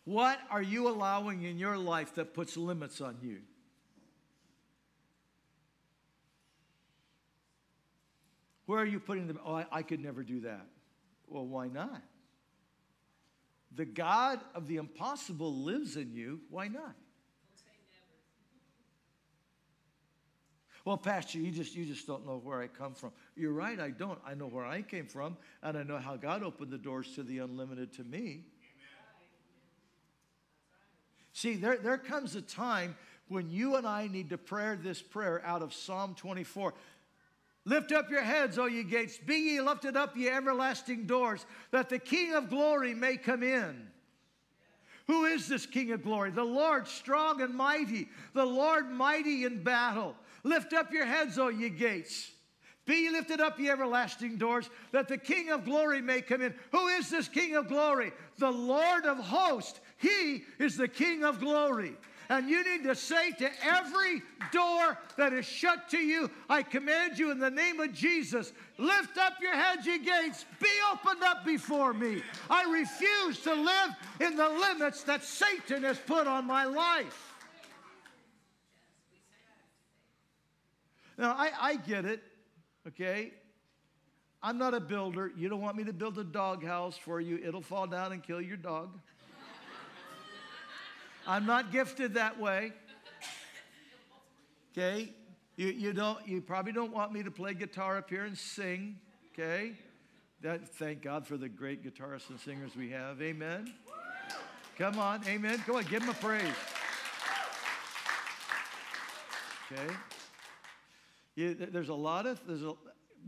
What 0.04 0.38
are 0.50 0.62
you 0.62 0.88
allowing 0.88 1.42
in 1.42 1.58
your 1.58 1.76
life 1.76 2.14
that 2.14 2.32
puts 2.32 2.56
limits 2.56 3.00
on 3.02 3.18
you? 3.20 3.40
Where 8.64 8.80
are 8.80 8.86
you 8.86 9.00
putting 9.00 9.26
them? 9.26 9.38
Oh, 9.44 9.54
I, 9.54 9.66
I 9.70 9.82
could 9.82 10.00
never 10.00 10.22
do 10.22 10.40
that. 10.40 10.66
Well, 11.26 11.46
why 11.46 11.68
not? 11.68 12.02
The 13.74 13.84
God 13.84 14.40
of 14.54 14.66
the 14.66 14.76
impossible 14.76 15.54
lives 15.54 15.96
in 15.96 16.12
you. 16.12 16.40
Why 16.50 16.68
not? 16.68 16.96
Well, 20.88 20.96
Pastor, 20.96 21.36
you 21.36 21.50
just 21.50 21.76
you 21.76 21.84
just 21.84 22.06
don't 22.06 22.24
know 22.24 22.40
where 22.42 22.62
I 22.62 22.66
come 22.66 22.94
from. 22.94 23.12
You're 23.36 23.52
right, 23.52 23.78
I 23.78 23.90
don't. 23.90 24.18
I 24.26 24.32
know 24.32 24.46
where 24.46 24.64
I 24.64 24.80
came 24.80 25.04
from, 25.04 25.36
and 25.62 25.76
I 25.76 25.82
know 25.82 25.98
how 25.98 26.16
God 26.16 26.42
opened 26.42 26.70
the 26.70 26.78
doors 26.78 27.14
to 27.16 27.22
the 27.22 27.40
unlimited 27.40 27.92
to 27.96 28.04
me. 28.04 28.46
See, 31.34 31.56
there, 31.56 31.76
there 31.76 31.98
comes 31.98 32.36
a 32.36 32.40
time 32.40 32.96
when 33.28 33.50
you 33.50 33.76
and 33.76 33.86
I 33.86 34.06
need 34.06 34.30
to 34.30 34.38
pray 34.38 34.76
this 34.76 35.02
prayer 35.02 35.42
out 35.44 35.60
of 35.60 35.74
Psalm 35.74 36.14
24. 36.14 36.72
Lift 37.66 37.92
up 37.92 38.08
your 38.10 38.22
heads, 38.22 38.58
O 38.58 38.64
ye 38.64 38.82
gates. 38.82 39.18
Be 39.18 39.34
ye 39.34 39.60
lifted 39.60 39.94
up, 39.94 40.16
ye 40.16 40.30
everlasting 40.30 41.04
doors, 41.04 41.44
that 41.70 41.90
the 41.90 41.98
King 41.98 42.32
of 42.32 42.48
glory 42.48 42.94
may 42.94 43.18
come 43.18 43.42
in. 43.42 43.88
Who 45.06 45.26
is 45.26 45.48
this 45.48 45.66
King 45.66 45.92
of 45.92 46.02
glory? 46.02 46.30
The 46.30 46.44
Lord 46.44 46.88
strong 46.88 47.42
and 47.42 47.54
mighty, 47.54 48.08
the 48.32 48.46
Lord 48.46 48.90
mighty 48.90 49.44
in 49.44 49.62
battle. 49.62 50.14
Lift 50.44 50.72
up 50.72 50.92
your 50.92 51.06
heads, 51.06 51.38
O 51.38 51.48
ye 51.48 51.68
gates. 51.68 52.30
Be 52.86 53.10
lifted 53.10 53.40
up, 53.40 53.58
ye 53.58 53.68
everlasting 53.68 54.38
doors, 54.38 54.70
that 54.92 55.08
the 55.08 55.18
King 55.18 55.50
of 55.50 55.66
glory 55.66 56.00
may 56.00 56.22
come 56.22 56.40
in. 56.40 56.54
Who 56.72 56.88
is 56.88 57.10
this 57.10 57.28
King 57.28 57.54
of 57.54 57.68
glory? 57.68 58.12
The 58.38 58.50
Lord 58.50 59.04
of 59.04 59.18
hosts. 59.18 59.78
He 59.98 60.44
is 60.58 60.76
the 60.76 60.88
King 60.88 61.22
of 61.22 61.38
glory. 61.38 61.92
And 62.30 62.48
you 62.48 62.62
need 62.62 62.84
to 62.84 62.94
say 62.94 63.32
to 63.32 63.50
every 63.62 64.22
door 64.52 64.98
that 65.16 65.32
is 65.32 65.46
shut 65.46 65.88
to 65.90 65.98
you, 65.98 66.30
I 66.48 66.62
command 66.62 67.18
you 67.18 67.30
in 67.30 67.38
the 67.38 67.50
name 67.50 67.80
of 67.80 67.92
Jesus, 67.92 68.52
lift 68.76 69.16
up 69.16 69.34
your 69.40 69.54
heads, 69.54 69.86
ye 69.86 69.98
gates, 69.98 70.44
be 70.60 70.68
opened 70.92 71.22
up 71.22 71.44
before 71.44 71.94
me. 71.94 72.22
I 72.50 72.70
refuse 72.70 73.40
to 73.40 73.54
live 73.54 73.90
in 74.20 74.36
the 74.36 74.48
limits 74.48 75.02
that 75.04 75.24
Satan 75.24 75.82
has 75.84 75.98
put 75.98 76.26
on 76.26 76.46
my 76.46 76.64
life. 76.64 77.27
Now, 81.18 81.32
I, 81.32 81.50
I 81.60 81.76
get 81.76 82.04
it, 82.04 82.22
okay? 82.86 83.32
I'm 84.40 84.56
not 84.56 84.72
a 84.72 84.80
builder. 84.80 85.32
You 85.36 85.48
don't 85.48 85.60
want 85.60 85.76
me 85.76 85.82
to 85.84 85.92
build 85.92 86.16
a 86.18 86.24
doghouse 86.24 86.96
for 86.96 87.20
you, 87.20 87.40
it'll 87.44 87.60
fall 87.60 87.88
down 87.88 88.12
and 88.12 88.22
kill 88.22 88.40
your 88.40 88.56
dog. 88.56 88.96
I'm 91.26 91.44
not 91.44 91.72
gifted 91.72 92.14
that 92.14 92.40
way. 92.40 92.72
Okay? 94.72 95.12
You, 95.56 95.66
you, 95.68 95.92
don't, 95.92 96.26
you 96.26 96.40
probably 96.40 96.72
don't 96.72 96.92
want 96.92 97.12
me 97.12 97.22
to 97.24 97.30
play 97.30 97.52
guitar 97.52 97.98
up 97.98 98.08
here 98.08 98.24
and 98.24 98.38
sing. 98.38 98.96
Okay? 99.34 99.72
That, 100.40 100.68
thank 100.76 101.02
God 101.02 101.26
for 101.26 101.36
the 101.36 101.48
great 101.48 101.84
guitarists 101.84 102.30
and 102.30 102.38
singers 102.38 102.76
we 102.76 102.90
have. 102.90 103.20
Amen. 103.20 103.74
Come 104.78 104.98
on. 104.98 105.20
Amen. 105.26 105.62
Come 105.66 105.76
on. 105.76 105.84
Give 105.84 106.00
them 106.00 106.10
a 106.10 106.14
praise. 106.14 106.44
Okay? 109.70 109.94
There's 111.38 111.88
a 111.88 111.94
lot 111.94 112.26
of, 112.26 112.40
there's 112.48 112.62
a, 112.62 112.72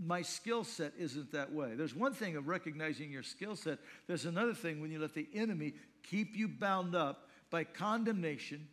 my 0.04 0.22
skill 0.22 0.64
set 0.64 0.92
isn't 0.98 1.30
that 1.30 1.52
way. 1.52 1.74
There's 1.76 1.94
one 1.94 2.12
thing 2.12 2.36
of 2.36 2.48
recognizing 2.48 3.12
your 3.12 3.22
skill 3.22 3.54
set. 3.54 3.78
There's 4.08 4.24
another 4.24 4.54
thing 4.54 4.80
when 4.80 4.90
you 4.90 4.98
let 4.98 5.14
the 5.14 5.28
enemy 5.32 5.74
keep 6.02 6.36
you 6.36 6.48
bound 6.48 6.96
up 6.96 7.28
by 7.50 7.62
condemnation, 7.62 8.66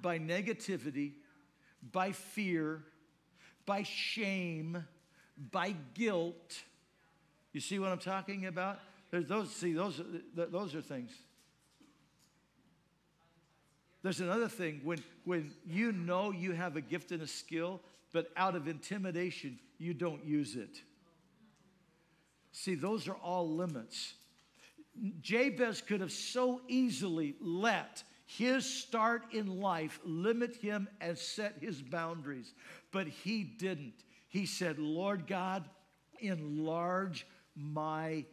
by 0.00 0.18
negativity, 0.18 1.12
by 1.92 2.12
fear, 2.12 2.82
by 3.66 3.82
shame, 3.82 4.86
by 5.52 5.74
guilt. 5.92 6.62
You 7.52 7.60
see 7.60 7.78
what 7.78 7.90
I'm 7.90 7.98
talking 7.98 8.46
about? 8.46 8.78
There's 9.10 9.26
those, 9.26 9.54
see, 9.54 9.74
those, 9.74 10.00
those 10.34 10.74
are 10.74 10.80
things. 10.80 11.10
There's 14.02 14.20
another 14.20 14.48
thing 14.48 14.80
when, 14.84 15.02
when 15.24 15.50
you 15.66 15.92
know 15.92 16.30
you 16.30 16.52
have 16.52 16.76
a 16.76 16.80
gift 16.80 17.12
and 17.12 17.20
a 17.20 17.26
skill, 17.26 17.82
but 18.12 18.28
out 18.36 18.56
of 18.56 18.68
intimidation, 18.68 19.58
you 19.78 19.94
don't 19.94 20.24
use 20.24 20.56
it. 20.56 20.80
See, 22.52 22.74
those 22.74 23.08
are 23.08 23.16
all 23.16 23.48
limits. 23.48 24.14
Jabez 25.20 25.80
could 25.80 26.00
have 26.00 26.12
so 26.12 26.60
easily 26.68 27.34
let 27.40 28.02
his 28.26 28.64
start 28.64 29.22
in 29.32 29.60
life 29.60 29.98
limit 30.04 30.56
him 30.56 30.88
and 31.00 31.16
set 31.16 31.56
his 31.60 31.80
boundaries. 31.80 32.52
But 32.92 33.08
he 33.08 33.42
didn't. 33.42 34.04
He 34.28 34.46
said, 34.46 34.78
Lord 34.78 35.26
God, 35.26 35.68
enlarge 36.20 37.26
my 37.56 38.24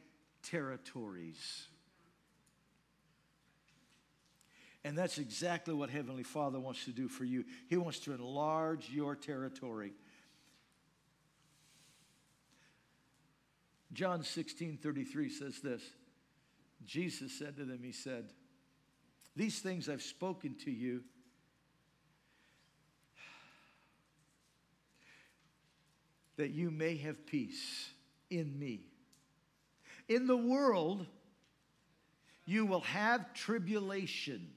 territories. 0.44 1.68
And 4.88 4.98
that's 4.98 5.18
exactly 5.18 5.74
what 5.74 5.90
Heavenly 5.90 6.24
Father 6.24 6.62
wants 6.62 6.86
to 6.86 6.92
do 6.92 7.10
for 7.10 7.26
you. 7.26 7.44
He 7.68 7.76
wants 7.76 8.00
to 8.00 8.14
enlarge 8.14 8.90
your 8.90 9.18
territory. 9.18 9.92
John 13.92 14.24
16 14.24 14.78
33 14.78 15.30
says 15.30 15.60
this 15.60 15.82
Jesus 16.86 17.38
said 17.38 17.58
to 17.58 17.66
them, 17.66 17.82
He 17.84 17.92
said, 17.92 18.30
these 19.36 19.60
things 19.60 19.90
I've 19.90 20.02
spoken 20.02 20.56
to 20.64 20.72
you. 20.72 21.04
That 26.38 26.52
you 26.52 26.72
may 26.72 26.96
have 26.96 27.26
peace 27.26 27.90
in 28.30 28.58
me. 28.58 28.86
In 30.08 30.28
the 30.28 30.38
world, 30.38 31.06
you 32.46 32.66
will 32.66 32.80
have 32.82 33.34
tribulation. 33.34 34.54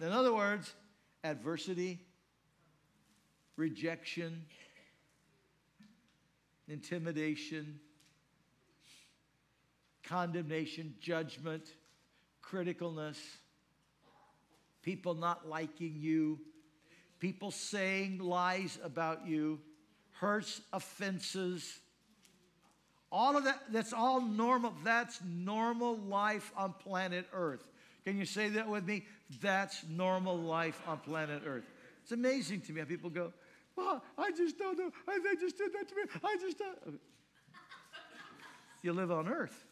In 0.00 0.12
other 0.12 0.32
words, 0.32 0.72
adversity, 1.24 1.98
rejection, 3.56 4.44
intimidation, 6.68 7.80
condemnation, 10.04 10.94
judgment, 11.00 11.64
criticalness, 12.42 13.18
people 14.82 15.14
not 15.14 15.48
liking 15.48 15.96
you, 15.98 16.38
people 17.18 17.50
saying 17.50 18.18
lies 18.18 18.78
about 18.82 19.26
you, 19.26 19.58
hurts, 20.12 20.60
offenses. 20.72 21.80
All 23.10 23.36
of 23.36 23.44
that, 23.44 23.62
that's 23.70 23.92
all 23.92 24.20
normal. 24.20 24.72
That's 24.84 25.20
normal 25.24 25.96
life 25.96 26.52
on 26.56 26.74
planet 26.74 27.26
Earth. 27.32 27.66
Can 28.04 28.18
you 28.18 28.24
say 28.24 28.48
that 28.50 28.68
with 28.68 28.84
me? 28.84 29.04
That's 29.40 29.84
normal 29.88 30.36
life 30.38 30.80
on 30.86 30.98
planet 30.98 31.42
Earth. 31.46 31.64
It's 32.02 32.12
amazing 32.12 32.62
to 32.62 32.72
me 32.72 32.80
how 32.80 32.86
people 32.86 33.10
go, 33.10 33.32
well, 33.76 34.02
I 34.16 34.30
just 34.32 34.58
don't 34.58 34.78
know. 34.78 34.90
They 35.06 35.40
just 35.40 35.58
did 35.58 35.72
that 35.72 35.88
to 35.88 35.94
me. 35.94 36.02
I 36.24 36.36
just 36.40 36.58
don't. 36.58 36.78
You 38.80 38.92
live 38.92 39.10
on 39.10 39.26
Earth. 39.26 39.66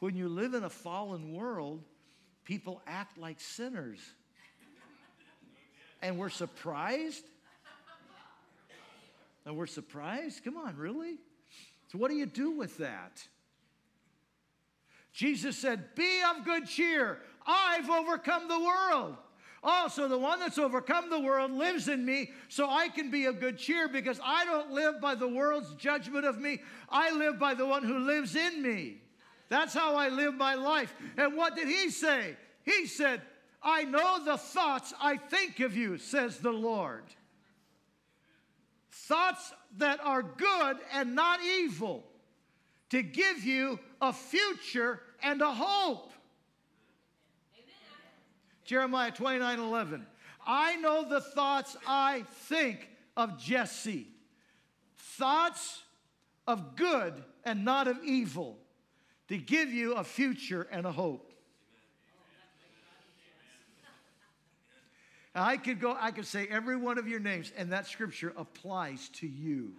When 0.00 0.16
you 0.16 0.28
live 0.28 0.54
in 0.54 0.64
a 0.64 0.70
fallen 0.70 1.32
world, 1.32 1.84
people 2.44 2.82
act 2.88 3.16
like 3.16 3.40
sinners. 3.40 4.00
And 6.02 6.18
we're 6.18 6.30
surprised. 6.30 7.24
And 9.46 9.56
we're 9.56 9.66
surprised? 9.66 10.42
Come 10.42 10.56
on, 10.56 10.76
really? 10.76 11.18
So, 11.88 11.98
what 11.98 12.10
do 12.10 12.16
you 12.16 12.26
do 12.26 12.50
with 12.50 12.78
that? 12.78 13.22
Jesus 15.12 15.56
said, 15.56 15.94
Be 15.94 16.20
of 16.30 16.44
good 16.44 16.66
cheer. 16.66 17.18
I've 17.46 17.90
overcome 17.90 18.48
the 18.48 18.60
world. 18.60 19.16
Also, 19.62 20.08
the 20.08 20.18
one 20.18 20.40
that's 20.40 20.58
overcome 20.58 21.10
the 21.10 21.20
world 21.20 21.50
lives 21.50 21.88
in 21.88 22.04
me, 22.04 22.30
so 22.48 22.68
I 22.70 22.88
can 22.88 23.10
be 23.10 23.26
of 23.26 23.40
good 23.40 23.58
cheer 23.58 23.88
because 23.88 24.18
I 24.24 24.44
don't 24.46 24.70
live 24.70 25.00
by 25.00 25.14
the 25.14 25.28
world's 25.28 25.74
judgment 25.74 26.24
of 26.24 26.38
me. 26.38 26.62
I 26.88 27.10
live 27.10 27.38
by 27.38 27.52
the 27.54 27.66
one 27.66 27.84
who 27.84 27.98
lives 27.98 28.36
in 28.36 28.62
me. 28.62 29.02
That's 29.50 29.74
how 29.74 29.96
I 29.96 30.08
live 30.08 30.34
my 30.34 30.54
life. 30.54 30.94
And 31.18 31.36
what 31.36 31.56
did 31.56 31.68
he 31.68 31.90
say? 31.90 32.36
He 32.62 32.86
said, 32.86 33.20
I 33.62 33.84
know 33.84 34.24
the 34.24 34.38
thoughts 34.38 34.94
I 35.00 35.18
think 35.18 35.60
of 35.60 35.76
you, 35.76 35.98
says 35.98 36.38
the 36.38 36.52
Lord. 36.52 37.04
Thoughts 38.90 39.52
that 39.76 40.00
are 40.02 40.22
good 40.22 40.76
and 40.92 41.14
not 41.14 41.40
evil, 41.42 42.04
to 42.90 43.02
give 43.02 43.44
you 43.44 43.78
a 44.00 44.12
future 44.12 45.00
and 45.22 45.42
a 45.42 45.52
hope. 45.52 46.12
Jeremiah 48.64 49.10
29 49.10 49.58
11. 49.58 50.06
I 50.46 50.76
know 50.76 51.08
the 51.08 51.20
thoughts 51.20 51.76
I 51.86 52.24
think 52.30 52.88
of 53.16 53.38
Jesse. 53.38 54.06
Thoughts 54.96 55.82
of 56.46 56.76
good 56.76 57.22
and 57.44 57.64
not 57.64 57.88
of 57.88 57.98
evil 58.04 58.58
to 59.28 59.36
give 59.36 59.72
you 59.72 59.94
a 59.94 60.04
future 60.04 60.66
and 60.70 60.86
a 60.86 60.92
hope. 60.92 61.32
I 65.34 65.56
could 65.56 65.80
go, 65.80 65.96
I 65.98 66.10
could 66.10 66.26
say 66.26 66.48
every 66.50 66.76
one 66.76 66.98
of 66.98 67.06
your 67.06 67.20
names, 67.20 67.52
and 67.56 67.72
that 67.72 67.86
scripture 67.86 68.32
applies 68.36 69.08
to 69.14 69.28
you. 69.28 69.72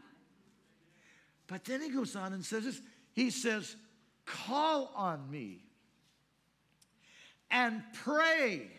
But 1.48 1.66
then 1.66 1.82
he 1.82 1.90
goes 1.90 2.16
on 2.16 2.32
and 2.32 2.46
says 2.46 2.64
this 2.64 2.82
He 3.14 3.30
says, 3.30 3.76
Call 4.26 4.92
on 4.96 5.30
me 5.30 5.64
and 7.50 7.84
pray. 7.94 8.70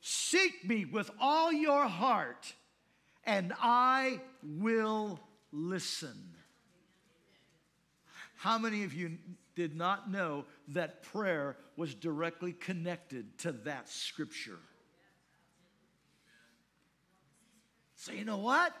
Seek 0.00 0.66
me 0.66 0.84
with 0.84 1.10
all 1.20 1.52
your 1.52 1.86
heart, 1.86 2.54
and 3.24 3.52
I 3.60 4.20
will 4.42 5.20
listen. 5.52 6.34
How 8.36 8.56
many 8.56 8.84
of 8.84 8.94
you 8.94 9.18
did 9.54 9.76
not 9.76 10.10
know 10.10 10.46
that 10.68 11.02
prayer 11.02 11.56
was 11.76 11.94
directly 11.94 12.52
connected 12.52 13.36
to 13.38 13.52
that 13.52 13.88
scripture? 13.88 14.58
So, 17.96 18.12
you 18.12 18.24
know 18.24 18.38
what? 18.38 18.74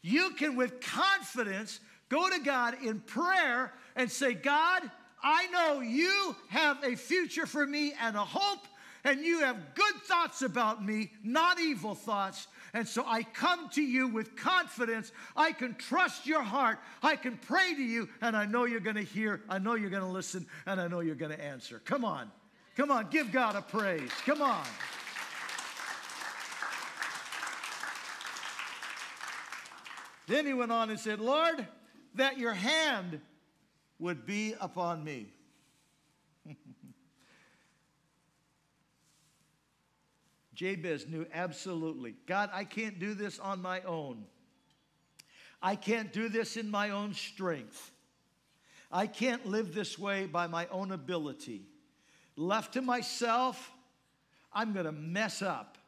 You 0.00 0.30
can, 0.30 0.56
with 0.56 0.80
confidence, 0.80 1.78
Go 2.10 2.28
to 2.28 2.40
God 2.40 2.76
in 2.82 3.00
prayer 3.00 3.72
and 3.96 4.10
say, 4.10 4.34
God, 4.34 4.82
I 5.22 5.46
know 5.46 5.80
you 5.80 6.36
have 6.48 6.82
a 6.84 6.96
future 6.96 7.46
for 7.46 7.64
me 7.64 7.94
and 8.00 8.16
a 8.16 8.24
hope, 8.24 8.66
and 9.04 9.20
you 9.20 9.40
have 9.40 9.74
good 9.74 9.94
thoughts 10.02 10.42
about 10.42 10.84
me, 10.84 11.12
not 11.24 11.58
evil 11.58 11.94
thoughts. 11.94 12.48
And 12.74 12.86
so 12.86 13.04
I 13.06 13.22
come 13.22 13.68
to 13.70 13.82
you 13.82 14.08
with 14.08 14.36
confidence. 14.36 15.12
I 15.36 15.52
can 15.52 15.74
trust 15.76 16.26
your 16.26 16.42
heart. 16.42 16.78
I 17.02 17.16
can 17.16 17.36
pray 17.36 17.74
to 17.74 17.82
you, 17.82 18.08
and 18.20 18.36
I 18.36 18.44
know 18.44 18.64
you're 18.64 18.80
going 18.80 18.96
to 18.96 19.02
hear, 19.02 19.42
I 19.48 19.58
know 19.58 19.74
you're 19.74 19.90
going 19.90 20.02
to 20.02 20.08
listen, 20.08 20.46
and 20.66 20.80
I 20.80 20.88
know 20.88 21.00
you're 21.00 21.14
going 21.14 21.32
to 21.32 21.42
answer. 21.42 21.80
Come 21.84 22.04
on. 22.04 22.30
Come 22.76 22.90
on. 22.90 23.08
Give 23.10 23.30
God 23.30 23.56
a 23.56 23.62
praise. 23.62 24.10
Come 24.26 24.42
on. 24.42 24.64
Then 30.26 30.46
he 30.46 30.54
went 30.54 30.70
on 30.70 30.90
and 30.90 31.00
said, 31.00 31.18
Lord, 31.20 31.66
that 32.14 32.38
your 32.38 32.54
hand 32.54 33.20
would 33.98 34.26
be 34.26 34.54
upon 34.60 35.04
me. 35.04 35.32
Jabez 40.54 41.06
knew 41.08 41.26
absolutely 41.32 42.14
God, 42.26 42.50
I 42.52 42.64
can't 42.64 42.98
do 42.98 43.14
this 43.14 43.38
on 43.38 43.62
my 43.62 43.80
own. 43.82 44.24
I 45.62 45.76
can't 45.76 46.12
do 46.12 46.28
this 46.28 46.56
in 46.56 46.70
my 46.70 46.90
own 46.90 47.14
strength. 47.14 47.92
I 48.90 49.06
can't 49.06 49.46
live 49.46 49.74
this 49.74 49.98
way 49.98 50.26
by 50.26 50.46
my 50.46 50.66
own 50.68 50.90
ability. 50.90 51.62
Left 52.36 52.72
to 52.74 52.82
myself, 52.82 53.70
I'm 54.52 54.72
going 54.72 54.86
to 54.86 54.92
mess 54.92 55.42
up. 55.42 55.78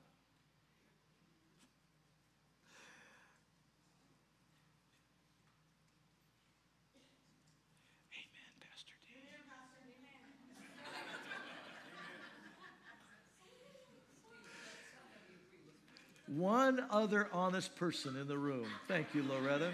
One 16.36 16.82
other 16.90 17.28
honest 17.32 17.76
person 17.76 18.16
in 18.16 18.26
the 18.26 18.38
room. 18.38 18.66
Thank 18.88 19.14
you, 19.14 19.22
Loretta. 19.22 19.70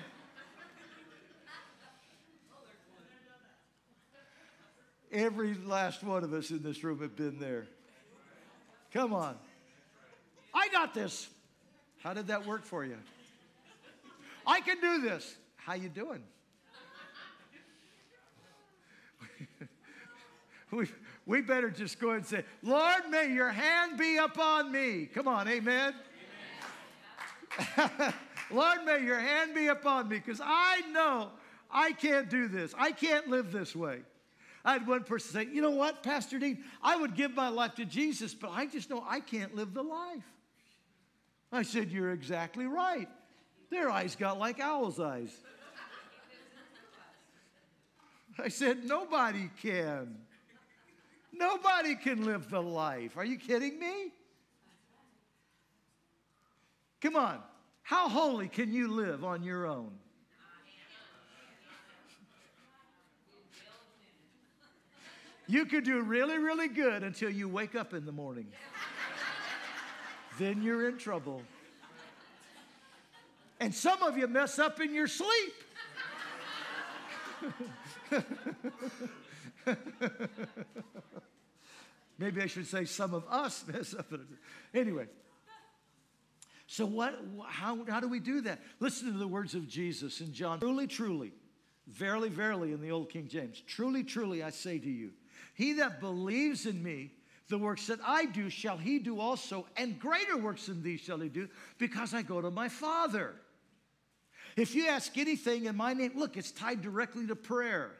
Every 5.13 5.55
last 5.55 6.03
one 6.03 6.25
of 6.25 6.33
us 6.33 6.51
in 6.51 6.63
this 6.63 6.83
room 6.83 7.01
have 7.01 7.15
been 7.15 7.39
there. 7.39 7.67
Come 8.93 9.15
on. 9.15 9.37
I 10.53 10.69
got 10.69 10.95
this. 10.95 11.29
How 12.03 12.13
did 12.13 12.27
that 12.27 12.45
work 12.45 12.65
for 12.65 12.85
you? 12.85 12.97
I 14.47 14.61
can 14.61 14.81
do 14.81 15.01
this. 15.01 15.37
How 15.57 15.75
you 15.75 15.89
doing? 15.89 16.23
we, 20.73 20.89
we 21.25 21.41
better 21.41 21.71
just 21.71 22.01
go 22.01 22.11
and 22.11 22.27
say, 22.27 22.45
Lord, 22.63 23.03
may 23.11 23.33
your 23.33 23.51
hand 23.51 23.97
be 23.97 24.17
upon 24.17 24.73
me. 24.73 25.07
Come 25.07 25.29
on, 25.29 25.47
amen. 25.47 25.95
Lord, 28.51 28.85
may 28.85 29.03
your 29.03 29.19
hand 29.19 29.55
be 29.55 29.69
upon 29.69 30.09
me 30.09 30.17
because 30.17 30.41
I 30.43 30.83
know 30.93 31.31
I 31.71 31.93
can't 31.93 32.31
do 32.31 32.49
this. 32.49 32.75
I 32.79 32.93
can't 32.93 33.29
live 33.29 33.53
this 33.53 33.75
way. 33.75 34.01
I 34.65 34.73
had 34.73 34.87
one 34.87 35.05
person 35.05 35.33
say, 35.33 35.49
You 35.53 35.63
know 35.63 35.71
what, 35.71 36.03
Pastor 36.03 36.39
Dean? 36.39 36.65
I 36.83 36.97
would 36.97 37.15
give 37.15 37.35
my 37.35 37.49
life 37.49 37.75
to 37.77 37.85
Jesus, 37.85 38.35
but 38.35 38.51
I 38.51 38.67
just 38.67 38.91
know 38.91 39.05
I 39.07 39.21
can't 39.21 39.55
live 39.55 39.75
the 39.75 39.83
life. 39.83 40.25
I 41.53 41.63
said, 41.63 41.91
You're 41.91 42.13
exactly 42.13 42.67
right. 42.67 43.09
Their 43.71 43.91
eyes 43.91 44.17
got 44.17 44.39
like 44.39 44.61
owl's 44.61 45.01
eyes. 45.01 45.35
I 48.39 48.49
said, 48.49 48.85
Nobody 48.85 49.51
can. 49.63 50.17
Nobody 51.33 51.95
can 51.95 52.25
live 52.25 52.51
the 52.51 52.63
life. 52.63 53.17
Are 53.17 53.25
you 53.25 53.39
kidding 53.39 53.79
me? 53.79 54.13
Come 57.01 57.17
on. 57.17 57.41
How 57.83 58.09
holy 58.09 58.49
can 58.49 58.73
you 58.73 58.89
live 58.89 59.25
on 59.25 59.43
your 59.43 59.67
own? 59.67 59.93
You 65.47 65.65
could 65.65 65.85
do 65.85 66.03
really, 66.03 66.37
really 66.37 66.69
good 66.69 67.03
until 67.03 67.31
you 67.31 67.49
wake 67.49 67.75
up 67.75 67.95
in 67.95 68.05
the 68.05 68.13
morning. 68.13 68.49
then 70.39 70.61
you're 70.61 70.87
in 70.91 70.99
trouble. 70.99 71.41
And 73.59 73.75
some 73.75 74.03
of 74.03 74.19
you 74.19 74.29
mess 74.29 74.59
up 74.59 74.79
in 74.81 74.93
your 74.95 75.07
sleep. 75.09 75.55
Maybe 82.19 82.43
I 82.43 82.47
should 82.47 82.67
say 82.67 82.85
some 82.85 83.15
of 83.15 83.25
us 83.31 83.65
mess 83.67 83.95
up. 83.95 84.13
Anyway. 84.75 85.07
So, 86.71 86.85
what, 86.85 87.19
how, 87.49 87.83
how 87.89 87.99
do 87.99 88.09
we 88.09 88.21
do 88.21 88.43
that? 88.43 88.61
Listen 88.79 89.11
to 89.11 89.19
the 89.19 89.27
words 89.27 89.55
of 89.55 89.67
Jesus 89.67 90.21
in 90.21 90.35
John. 90.35 90.61
Truly, 90.61 90.87
truly, 90.87 91.33
verily, 91.87 92.29
verily 92.29 92.75
in 92.75 92.83
the 92.83 92.91
Old 92.91 93.09
King 93.09 93.27
James. 93.27 93.63
Truly, 93.67 94.05
truly, 94.05 94.43
I 94.43 94.51
say 94.51 94.79
to 94.79 94.91
you, 94.91 95.13
he 95.55 95.73
that 95.73 95.99
believes 95.99 96.67
in 96.67 96.83
me, 96.83 97.13
the 97.49 97.57
works 97.57 97.87
that 97.87 98.01
I 98.05 98.27
do 98.27 98.51
shall 98.51 98.77
he 98.77 98.99
do 98.99 99.19
also, 99.19 99.67
and 99.79 99.99
greater 99.99 100.37
works 100.37 100.67
than 100.67 100.83
these 100.83 101.01
shall 101.01 101.19
he 101.19 101.31
do, 101.31 101.49
because 101.79 102.13
I 102.13 102.21
go 102.21 102.43
to 102.43 102.51
my 102.51 102.69
Father. 102.69 103.35
If 104.55 104.75
you 104.75 104.89
ask 104.89 105.17
anything 105.17 105.65
in 105.65 105.75
my 105.75 105.95
name, 105.95 106.13
look, 106.17 106.37
it's 106.37 106.51
tied 106.51 106.83
directly 106.83 107.27
to 107.29 107.35
prayer. 107.35 107.93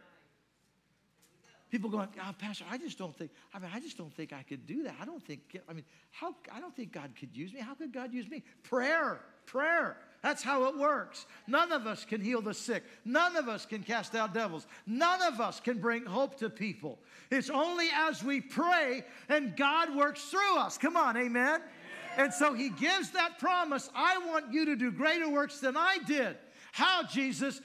People 1.71 1.91
going, 1.91 2.09
oh, 2.19 2.35
Pastor, 2.39 2.65
I 2.71 2.79
just 2.79 2.97
don't 2.97 3.15
think, 3.15 3.31
I 3.53 3.59
mean, 3.59 3.71
I 3.75 3.81
just 3.81 3.99
don't 3.99 4.13
think 4.13 4.33
I 4.33 4.43
could 4.43 4.67
do 4.67 4.85
that. 4.85 4.95
I 5.01 5.05
don't 5.05 5.23
think, 5.23 5.61
I 5.69 5.73
mean, 5.73 5.85
how, 6.11 6.35
I 6.51 6.61
don't 6.61 6.75
think 6.75 6.93
God 6.93 7.11
could 7.19 7.37
use 7.37 7.53
me. 7.53 7.61
How 7.61 7.75
could 7.75 7.93
God 7.93 8.13
use 8.13 8.29
me? 8.29 8.43
Prayer, 8.63 9.21
prayer. 9.45 9.99
That's 10.23 10.43
how 10.43 10.65
it 10.65 10.77
works. 10.77 11.27
None 11.47 11.71
of 11.71 11.87
us 11.87 12.05
can 12.05 12.21
heal 12.21 12.41
the 12.41 12.55
sick. 12.55 12.85
None 13.05 13.37
of 13.37 13.49
us 13.49 13.67
can 13.67 13.83
cast 13.83 14.15
out 14.15 14.35
devils. 14.35 14.67
None 14.87 15.23
of 15.23 15.41
us 15.41 15.61
can 15.61 15.79
bring 15.79 16.05
hope 16.05 16.39
to 16.39 16.51
people. 16.51 16.99
It's 17.31 17.51
only 17.51 17.89
as 17.95 18.25
we 18.25 18.41
pray 18.41 19.05
and 19.29 19.57
God 19.57 19.95
works 19.95 20.25
through 20.25 20.59
us. 20.59 20.79
Come 20.79 20.97
on, 20.97 21.17
amen? 21.17 21.61
And 22.17 22.35
so 22.35 22.53
he 22.53 22.71
gives 22.71 23.11
that 23.11 23.39
promise 23.39 23.91
I 23.95 24.19
want 24.27 24.53
you 24.53 24.65
to 24.67 24.77
do 24.77 24.91
greater 24.91 25.29
works 25.29 25.61
than 25.61 25.77
I 25.77 25.99
did. 26.07 26.37
How, 26.73 27.05
Jesus? 27.05 27.61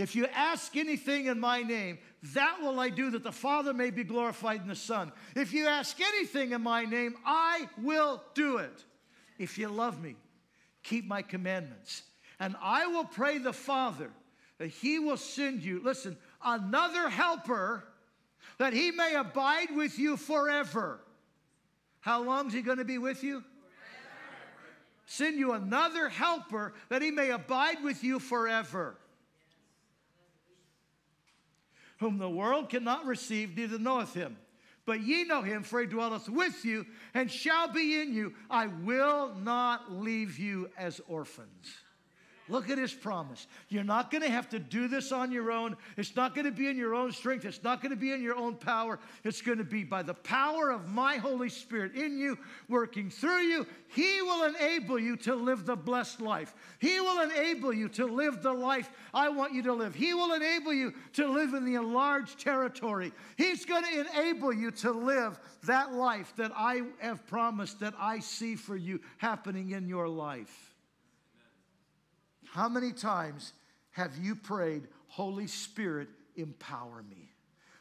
If 0.00 0.16
you 0.16 0.26
ask 0.34 0.76
anything 0.76 1.26
in 1.26 1.38
my 1.38 1.62
name, 1.62 1.98
that 2.32 2.62
will 2.62 2.80
I 2.80 2.88
do 2.88 3.10
that 3.10 3.22
the 3.22 3.32
Father 3.32 3.74
may 3.74 3.90
be 3.90 4.02
glorified 4.02 4.62
in 4.62 4.68
the 4.68 4.74
Son. 4.74 5.12
If 5.36 5.52
you 5.52 5.66
ask 5.66 6.00
anything 6.00 6.52
in 6.52 6.62
my 6.62 6.86
name, 6.86 7.16
I 7.26 7.68
will 7.82 8.22
do 8.34 8.56
it. 8.56 8.84
If 9.38 9.58
you 9.58 9.68
love 9.68 10.02
me, 10.02 10.16
keep 10.82 11.06
my 11.06 11.20
commandments. 11.20 12.02
And 12.38 12.56
I 12.62 12.86
will 12.86 13.04
pray 13.04 13.36
the 13.36 13.52
Father 13.52 14.10
that 14.56 14.68
he 14.68 14.98
will 14.98 15.18
send 15.18 15.62
you, 15.62 15.82
listen, 15.84 16.16
another 16.42 17.10
helper 17.10 17.84
that 18.56 18.72
he 18.72 18.90
may 18.92 19.14
abide 19.14 19.76
with 19.76 19.98
you 19.98 20.16
forever. 20.16 21.00
How 22.00 22.22
long 22.22 22.46
is 22.46 22.54
he 22.54 22.62
going 22.62 22.78
to 22.78 22.86
be 22.86 22.96
with 22.96 23.22
you? 23.22 23.44
Send 25.04 25.38
you 25.38 25.52
another 25.52 26.08
helper 26.08 26.72
that 26.88 27.02
he 27.02 27.10
may 27.10 27.32
abide 27.32 27.82
with 27.84 28.02
you 28.02 28.18
forever 28.18 28.96
whom 32.00 32.18
the 32.18 32.28
world 32.28 32.70
cannot 32.70 33.06
receive, 33.06 33.56
neither 33.56 33.78
knoweth 33.78 34.14
him. 34.14 34.36
But 34.86 35.02
ye 35.02 35.24
know 35.24 35.42
him, 35.42 35.62
for 35.62 35.80
he 35.80 35.86
dwelleth 35.86 36.28
with 36.28 36.64
you 36.64 36.86
and 37.14 37.30
shall 37.30 37.68
be 37.68 38.00
in 38.00 38.12
you. 38.12 38.34
I 38.48 38.66
will 38.66 39.34
not 39.36 39.92
leave 39.92 40.38
you 40.38 40.70
as 40.76 41.00
orphans. 41.06 41.76
Look 42.50 42.68
at 42.68 42.78
his 42.78 42.92
promise. 42.92 43.46
You're 43.68 43.84
not 43.84 44.10
going 44.10 44.22
to 44.22 44.30
have 44.30 44.48
to 44.50 44.58
do 44.58 44.88
this 44.88 45.12
on 45.12 45.30
your 45.30 45.52
own. 45.52 45.76
It's 45.96 46.16
not 46.16 46.34
going 46.34 46.46
to 46.46 46.50
be 46.50 46.66
in 46.66 46.76
your 46.76 46.96
own 46.96 47.12
strength. 47.12 47.44
It's 47.44 47.62
not 47.62 47.80
going 47.80 47.90
to 47.90 47.96
be 47.96 48.12
in 48.12 48.20
your 48.20 48.34
own 48.34 48.56
power. 48.56 48.98
It's 49.22 49.40
going 49.40 49.58
to 49.58 49.64
be 49.64 49.84
by 49.84 50.02
the 50.02 50.14
power 50.14 50.70
of 50.70 50.88
my 50.88 51.16
Holy 51.16 51.48
Spirit 51.48 51.94
in 51.94 52.18
you, 52.18 52.36
working 52.68 53.08
through 53.08 53.42
you. 53.42 53.66
He 53.88 54.20
will 54.20 54.52
enable 54.52 54.98
you 54.98 55.16
to 55.18 55.34
live 55.36 55.64
the 55.64 55.76
blessed 55.76 56.20
life. 56.20 56.52
He 56.80 57.00
will 57.00 57.22
enable 57.22 57.72
you 57.72 57.88
to 57.90 58.06
live 58.06 58.42
the 58.42 58.52
life 58.52 58.90
I 59.14 59.28
want 59.28 59.54
you 59.54 59.62
to 59.62 59.72
live. 59.72 59.94
He 59.94 60.12
will 60.12 60.32
enable 60.32 60.72
you 60.72 60.92
to 61.14 61.28
live 61.28 61.54
in 61.54 61.64
the 61.64 61.76
enlarged 61.76 62.40
territory. 62.40 63.12
He's 63.36 63.64
going 63.64 63.84
to 63.84 64.00
enable 64.00 64.52
you 64.52 64.72
to 64.72 64.90
live 64.90 65.38
that 65.64 65.92
life 65.92 66.32
that 66.36 66.50
I 66.56 66.82
have 66.98 67.24
promised 67.28 67.78
that 67.78 67.94
I 67.96 68.18
see 68.18 68.56
for 68.56 68.76
you 68.76 69.00
happening 69.18 69.70
in 69.70 69.88
your 69.88 70.08
life. 70.08 70.69
How 72.52 72.68
many 72.68 72.92
times 72.92 73.52
have 73.92 74.16
you 74.16 74.34
prayed, 74.34 74.88
Holy 75.06 75.46
Spirit, 75.46 76.08
empower 76.34 77.04
me? 77.08 77.30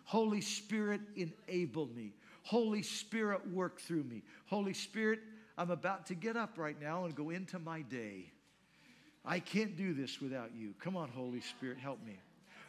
Holy 0.04 0.42
Spirit, 0.42 1.02
enable 1.16 1.88
me. 1.88 2.14
Holy 2.44 2.84
Spirit, 2.84 3.48
work 3.52 3.80
through 3.80 4.04
me. 4.04 4.22
Holy 4.46 4.74
Spirit, 4.74 5.20
I'm 5.58 5.72
about 5.72 6.06
to 6.08 6.16
get 6.16 6.38
up 6.38 6.58
right 6.58 6.80
now 6.80 7.06
and 7.06 7.16
go 7.16 7.32
into 7.32 7.58
my 7.58 7.82
day. 7.82 8.32
I 9.26 9.40
can't 9.40 9.76
do 9.76 9.94
this 9.94 10.22
without 10.22 10.52
you. 10.56 10.76
Come 10.80 10.96
on, 10.96 11.10
Holy 11.10 11.42
Spirit, 11.42 11.80
help 11.80 12.04
me. 12.06 12.20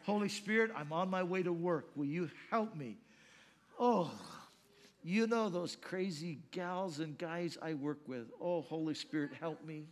Holy 0.04 0.28
Spirit, 0.28 0.70
I'm 0.74 0.92
on 0.92 1.10
my 1.10 1.22
way 1.22 1.42
to 1.42 1.52
work. 1.52 1.90
Will 1.96 2.06
you 2.06 2.30
help 2.50 2.74
me? 2.74 2.96
Oh, 3.78 4.10
you 5.02 5.26
know 5.26 5.50
those 5.50 5.76
crazy 5.76 6.38
gals 6.50 6.98
and 6.98 7.16
guys 7.16 7.58
I 7.60 7.74
work 7.74 8.00
with. 8.06 8.26
Oh, 8.40 8.62
Holy 8.62 8.94
Spirit, 8.94 9.32
help 9.38 9.62
me. 9.64 9.84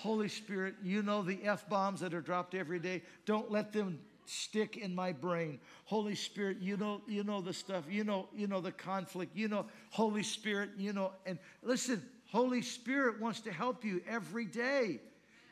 Holy 0.00 0.28
Spirit, 0.28 0.76
you 0.82 1.02
know 1.02 1.22
the 1.22 1.38
F 1.44 1.68
bombs 1.68 2.00
that 2.00 2.14
are 2.14 2.22
dropped 2.22 2.54
every 2.54 2.78
day. 2.78 3.02
Don't 3.26 3.50
let 3.50 3.70
them 3.70 4.00
stick 4.24 4.78
in 4.78 4.94
my 4.94 5.12
brain. 5.12 5.60
Holy 5.84 6.14
Spirit, 6.14 6.56
you 6.62 6.78
know, 6.78 7.02
you 7.06 7.22
know 7.22 7.42
the 7.42 7.52
stuff, 7.52 7.84
you 7.86 8.02
know, 8.02 8.26
you 8.34 8.46
know 8.46 8.62
the 8.62 8.72
conflict, 8.72 9.36
you 9.36 9.46
know, 9.46 9.66
Holy 9.90 10.22
Spirit, 10.22 10.70
you 10.78 10.94
know, 10.94 11.12
and 11.26 11.38
listen, 11.62 12.02
Holy 12.30 12.62
Spirit 12.62 13.20
wants 13.20 13.40
to 13.40 13.52
help 13.52 13.84
you 13.84 14.00
every 14.08 14.46
day. 14.46 15.00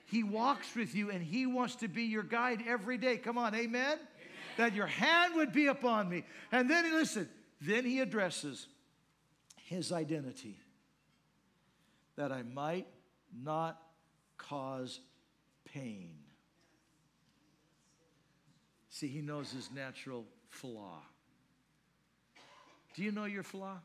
He 0.07 0.23
walks 0.23 0.75
with 0.75 0.95
you 0.95 1.11
and 1.11 1.23
He 1.23 1.45
wants 1.45 1.77
to 1.77 1.89
be 1.89 2.05
your 2.05 2.23
guide 2.23 2.63
every 2.67 2.97
day. 2.97 3.19
Come 3.19 3.37
on, 3.37 3.55
amen? 3.55 3.67
amen? 3.67 3.99
That 4.57 4.75
your 4.75 4.87
hand 4.87 5.35
would 5.37 5.53
be 5.53 5.67
upon 5.67 6.09
me. 6.09 6.25
And 6.53 6.71
then, 6.71 6.91
listen, 6.95 7.29
then 7.61 7.85
He 7.85 8.01
addresses 8.01 8.67
His 9.57 9.93
identity 9.93 10.57
that 12.17 12.33
I 12.33 12.45
might 12.45 12.87
not 13.45 13.79
cause 14.38 15.01
pain. 15.64 16.14
See, 18.88 19.09
He 19.09 19.20
knows 19.20 19.53
His 19.53 19.70
natural 19.74 20.24
flaw. 20.48 21.03
Do 22.94 23.03
you 23.03 23.12
know 23.12 23.27
your 23.27 23.42
flaw? 23.42 23.79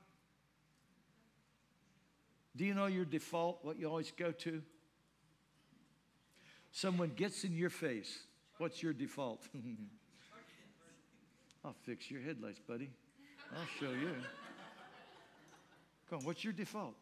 Do 2.55 2.65
you 2.65 2.73
know 2.73 2.85
your 2.85 3.05
default, 3.05 3.59
what 3.63 3.79
you 3.79 3.87
always 3.87 4.11
go 4.11 4.31
to? 4.31 4.61
Someone 6.71 7.11
gets 7.15 7.43
in 7.43 7.55
your 7.55 7.69
face. 7.69 8.19
What's 8.57 8.81
your 8.81 8.93
default? 8.93 9.41
I'll 11.65 11.75
fix 11.85 12.11
your 12.11 12.21
headlights, 12.21 12.59
buddy. 12.59 12.89
I'll 13.51 13.79
show 13.79 13.91
you. 13.91 14.11
Come 16.09 16.19
on, 16.19 16.25
what's 16.25 16.43
your 16.43 16.53
default? 16.53 16.95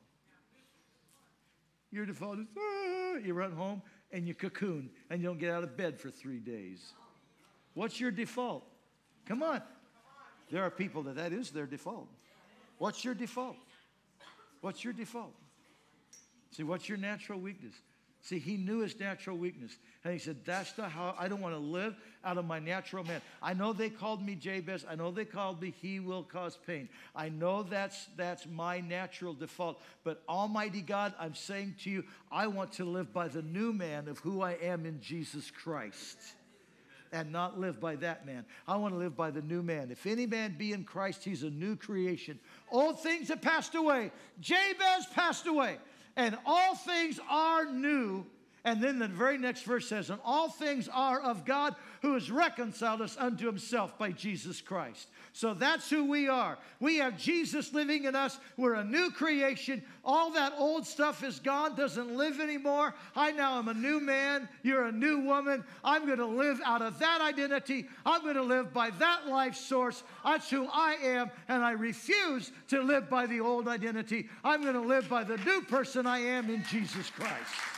Your 1.91 2.05
default 2.05 2.39
is 2.39 2.47
ah, 2.57 3.17
you 3.17 3.33
run 3.33 3.51
home 3.51 3.81
and 4.11 4.27
you 4.27 4.33
cocoon 4.33 4.89
and 5.09 5.21
you 5.21 5.27
don't 5.27 5.39
get 5.39 5.51
out 5.51 5.63
of 5.63 5.75
bed 5.75 5.99
for 5.99 6.09
three 6.09 6.39
days. 6.39 6.93
What's 7.73 7.99
your 7.99 8.11
default? 8.11 8.63
Come 9.25 9.43
on. 9.43 9.61
There 10.49 10.63
are 10.63 10.69
people 10.69 11.03
that 11.03 11.15
that 11.15 11.31
is 11.31 11.51
their 11.51 11.65
default. 11.65 12.07
What's 12.77 13.05
your 13.05 13.13
default? 13.13 13.55
What's 14.61 14.83
your 14.83 14.93
default? 14.93 15.33
See, 16.51 16.63
what's 16.63 16.89
your 16.89 16.97
natural 16.97 17.39
weakness? 17.39 17.75
See, 18.23 18.37
he 18.37 18.55
knew 18.55 18.79
his 18.79 18.99
natural 18.99 19.35
weakness. 19.35 19.77
And 20.03 20.13
he 20.13 20.19
said, 20.19 20.37
That's 20.45 20.71
the 20.73 20.87
how 20.87 21.15
I 21.17 21.27
don't 21.27 21.41
want 21.41 21.55
to 21.55 21.59
live 21.59 21.95
out 22.23 22.37
of 22.37 22.45
my 22.45 22.59
natural 22.59 23.03
man. 23.03 23.19
I 23.41 23.55
know 23.55 23.73
they 23.73 23.89
called 23.89 24.23
me 24.23 24.35
Jabez. 24.35 24.85
I 24.87 24.93
know 24.93 25.09
they 25.09 25.25
called 25.25 25.59
me 25.59 25.73
he 25.81 25.99
will 25.99 26.23
cause 26.23 26.57
pain. 26.67 26.87
I 27.15 27.29
know 27.29 27.63
that's 27.63 28.07
that's 28.15 28.45
my 28.45 28.79
natural 28.79 29.33
default. 29.33 29.81
But 30.03 30.21
Almighty 30.29 30.81
God, 30.81 31.15
I'm 31.19 31.33
saying 31.33 31.75
to 31.83 31.89
you, 31.89 32.03
I 32.31 32.45
want 32.45 32.73
to 32.73 32.85
live 32.85 33.11
by 33.11 33.27
the 33.27 33.41
new 33.41 33.73
man 33.73 34.07
of 34.07 34.19
who 34.19 34.41
I 34.41 34.51
am 34.53 34.85
in 34.85 35.01
Jesus 35.01 35.49
Christ. 35.49 36.17
And 37.13 37.31
not 37.33 37.59
live 37.59 37.81
by 37.81 37.97
that 37.97 38.25
man. 38.25 38.45
I 38.67 38.77
want 38.77 38.93
to 38.93 38.97
live 38.97 39.17
by 39.17 39.31
the 39.31 39.41
new 39.41 39.61
man. 39.61 39.91
If 39.91 40.05
any 40.05 40.25
man 40.25 40.55
be 40.57 40.71
in 40.71 40.85
Christ, 40.85 41.25
he's 41.25 41.43
a 41.43 41.49
new 41.49 41.75
creation. 41.75 42.39
Old 42.71 43.01
things 43.01 43.27
have 43.27 43.41
passed 43.41 43.75
away. 43.75 44.11
Jabez 44.39 45.07
passed 45.13 45.45
away 45.45 45.77
and 46.15 46.37
all 46.45 46.75
things 46.75 47.19
are 47.29 47.65
new. 47.71 48.25
And 48.63 48.81
then 48.81 48.99
the 48.99 49.07
very 49.07 49.39
next 49.39 49.63
verse 49.63 49.87
says, 49.87 50.11
And 50.11 50.19
all 50.23 50.47
things 50.47 50.87
are 50.93 51.19
of 51.19 51.45
God 51.45 51.75
who 52.03 52.13
has 52.13 52.29
reconciled 52.29 53.01
us 53.01 53.17
unto 53.19 53.47
himself 53.47 53.97
by 53.97 54.11
Jesus 54.11 54.61
Christ. 54.61 55.07
So 55.33 55.55
that's 55.55 55.89
who 55.89 56.05
we 56.05 56.27
are. 56.27 56.59
We 56.79 56.97
have 56.97 57.17
Jesus 57.17 57.73
living 57.73 58.03
in 58.03 58.15
us. 58.15 58.39
We're 58.57 58.75
a 58.75 58.83
new 58.83 59.09
creation. 59.09 59.81
All 60.05 60.29
that 60.33 60.53
old 60.57 60.85
stuff 60.85 61.23
is 61.23 61.39
gone, 61.39 61.75
doesn't 61.75 62.15
live 62.15 62.39
anymore. 62.39 62.93
I 63.15 63.31
now 63.31 63.57
am 63.57 63.67
a 63.67 63.73
new 63.73 63.99
man. 63.99 64.47
You're 64.61 64.85
a 64.85 64.91
new 64.91 65.21
woman. 65.21 65.63
I'm 65.83 66.05
going 66.05 66.19
to 66.19 66.25
live 66.25 66.61
out 66.63 66.83
of 66.83 66.99
that 66.99 67.19
identity. 67.19 67.87
I'm 68.05 68.21
going 68.21 68.35
to 68.35 68.43
live 68.43 68.71
by 68.71 68.91
that 68.91 69.27
life 69.27 69.55
source. 69.55 70.03
That's 70.23 70.51
who 70.51 70.67
I 70.71 70.97
am. 71.01 71.31
And 71.47 71.63
I 71.63 71.71
refuse 71.71 72.51
to 72.67 72.83
live 72.83 73.09
by 73.09 73.25
the 73.25 73.39
old 73.39 73.67
identity. 73.67 74.29
I'm 74.43 74.61
going 74.61 74.75
to 74.75 74.81
live 74.81 75.09
by 75.09 75.23
the 75.23 75.37
new 75.37 75.61
person 75.63 76.05
I 76.05 76.19
am 76.19 76.51
in 76.51 76.63
Jesus 76.65 77.09
Christ. 77.09 77.70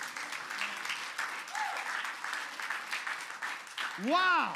Wow. 4.06 4.54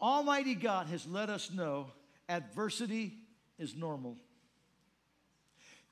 Almighty 0.00 0.54
God 0.54 0.86
has 0.86 1.06
let 1.06 1.28
us 1.28 1.50
know 1.50 1.88
adversity 2.28 3.14
is 3.58 3.74
normal. 3.76 4.16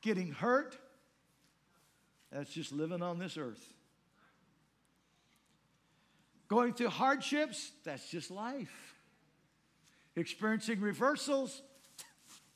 Getting 0.00 0.30
hurt, 0.32 0.78
that's 2.32 2.50
just 2.50 2.72
living 2.72 3.02
on 3.02 3.18
this 3.18 3.36
earth. 3.36 3.62
Going 6.46 6.72
through 6.72 6.88
hardships, 6.88 7.72
that's 7.84 8.08
just 8.08 8.30
life. 8.30 8.94
Experiencing 10.16 10.80
reversals, 10.80 11.62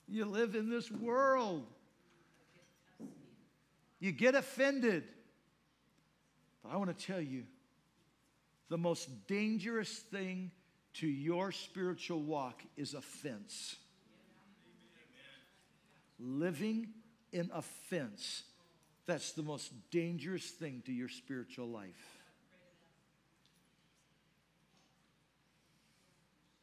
you 0.09 0.25
live 0.25 0.55
in 0.55 0.71
this 0.71 0.91
world. 0.91 1.67
You 4.01 4.13
get 4.13 4.35
offended. 4.35 5.05
But 6.63 6.73
I 6.73 6.77
want 6.77 6.97
to 6.97 7.07
tell 7.07 7.21
you 7.21 7.45
the 8.73 8.79
most 8.79 9.27
dangerous 9.27 9.91
thing 9.91 10.51
to 10.95 11.07
your 11.07 11.53
spiritual 11.53 12.23
walk 12.23 12.63
is 12.75 12.95
offense. 12.95 13.77
Living 16.19 16.89
in 17.35 17.51
offense. 17.53 18.45
That's 19.05 19.33
the 19.33 19.43
most 19.43 19.75
dangerous 19.91 20.47
thing 20.47 20.83
to 20.87 20.93
your 20.93 21.11
spiritual 21.11 21.69
life. 21.69 22.19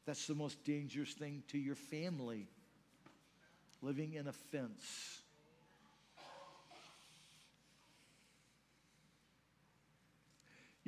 That's 0.08 0.26
the 0.26 0.34
most 0.34 0.64
dangerous 0.64 1.14
thing 1.14 1.44
to 1.50 1.60
your 1.60 1.76
family. 1.76 2.48
Living 3.84 4.14
in 4.14 4.28
offense. 4.28 5.22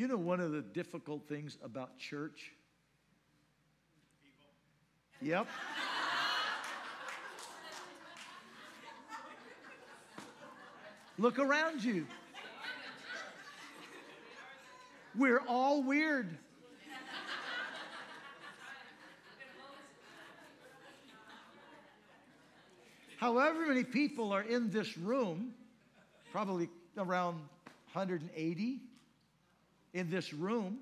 You 0.01 0.07
know, 0.07 0.17
one 0.17 0.39
of 0.39 0.51
the 0.51 0.63
difficult 0.63 1.27
things 1.29 1.59
about 1.63 1.99
church 1.99 2.53
Yep. 5.21 5.45
Look 11.19 11.37
around 11.37 11.83
you. 11.83 12.07
We're 15.15 15.43
all 15.47 15.83
weird. 15.83 16.35
However 23.17 23.67
many 23.67 23.83
people 23.83 24.33
are 24.33 24.41
in 24.41 24.71
this 24.71 24.97
room, 24.97 25.53
probably 26.31 26.69
around 26.97 27.35
180 27.93 28.79
in 29.93 30.09
this 30.09 30.33
room, 30.33 30.79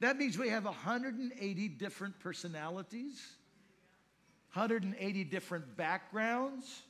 that 0.00 0.16
means 0.16 0.38
we 0.38 0.48
have 0.48 0.64
180 0.64 1.68
different 1.68 2.18
personalities, 2.20 3.20
180 4.52 5.24
different 5.24 5.76
backgrounds, 5.76 6.82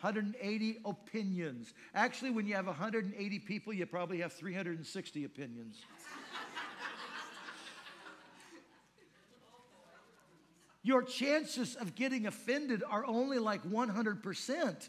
180 0.00 0.80
opinions. 0.84 1.72
Actually, 1.94 2.30
when 2.30 2.46
you 2.46 2.54
have 2.54 2.66
180 2.66 3.38
people, 3.40 3.72
you 3.72 3.86
probably 3.86 4.18
have 4.20 4.32
360 4.32 5.24
opinions. 5.24 5.80
Your 10.82 11.02
chances 11.02 11.76
of 11.76 11.94
getting 11.94 12.26
offended 12.26 12.82
are 12.86 13.06
only 13.06 13.38
like 13.38 13.62
100%. 13.62 14.88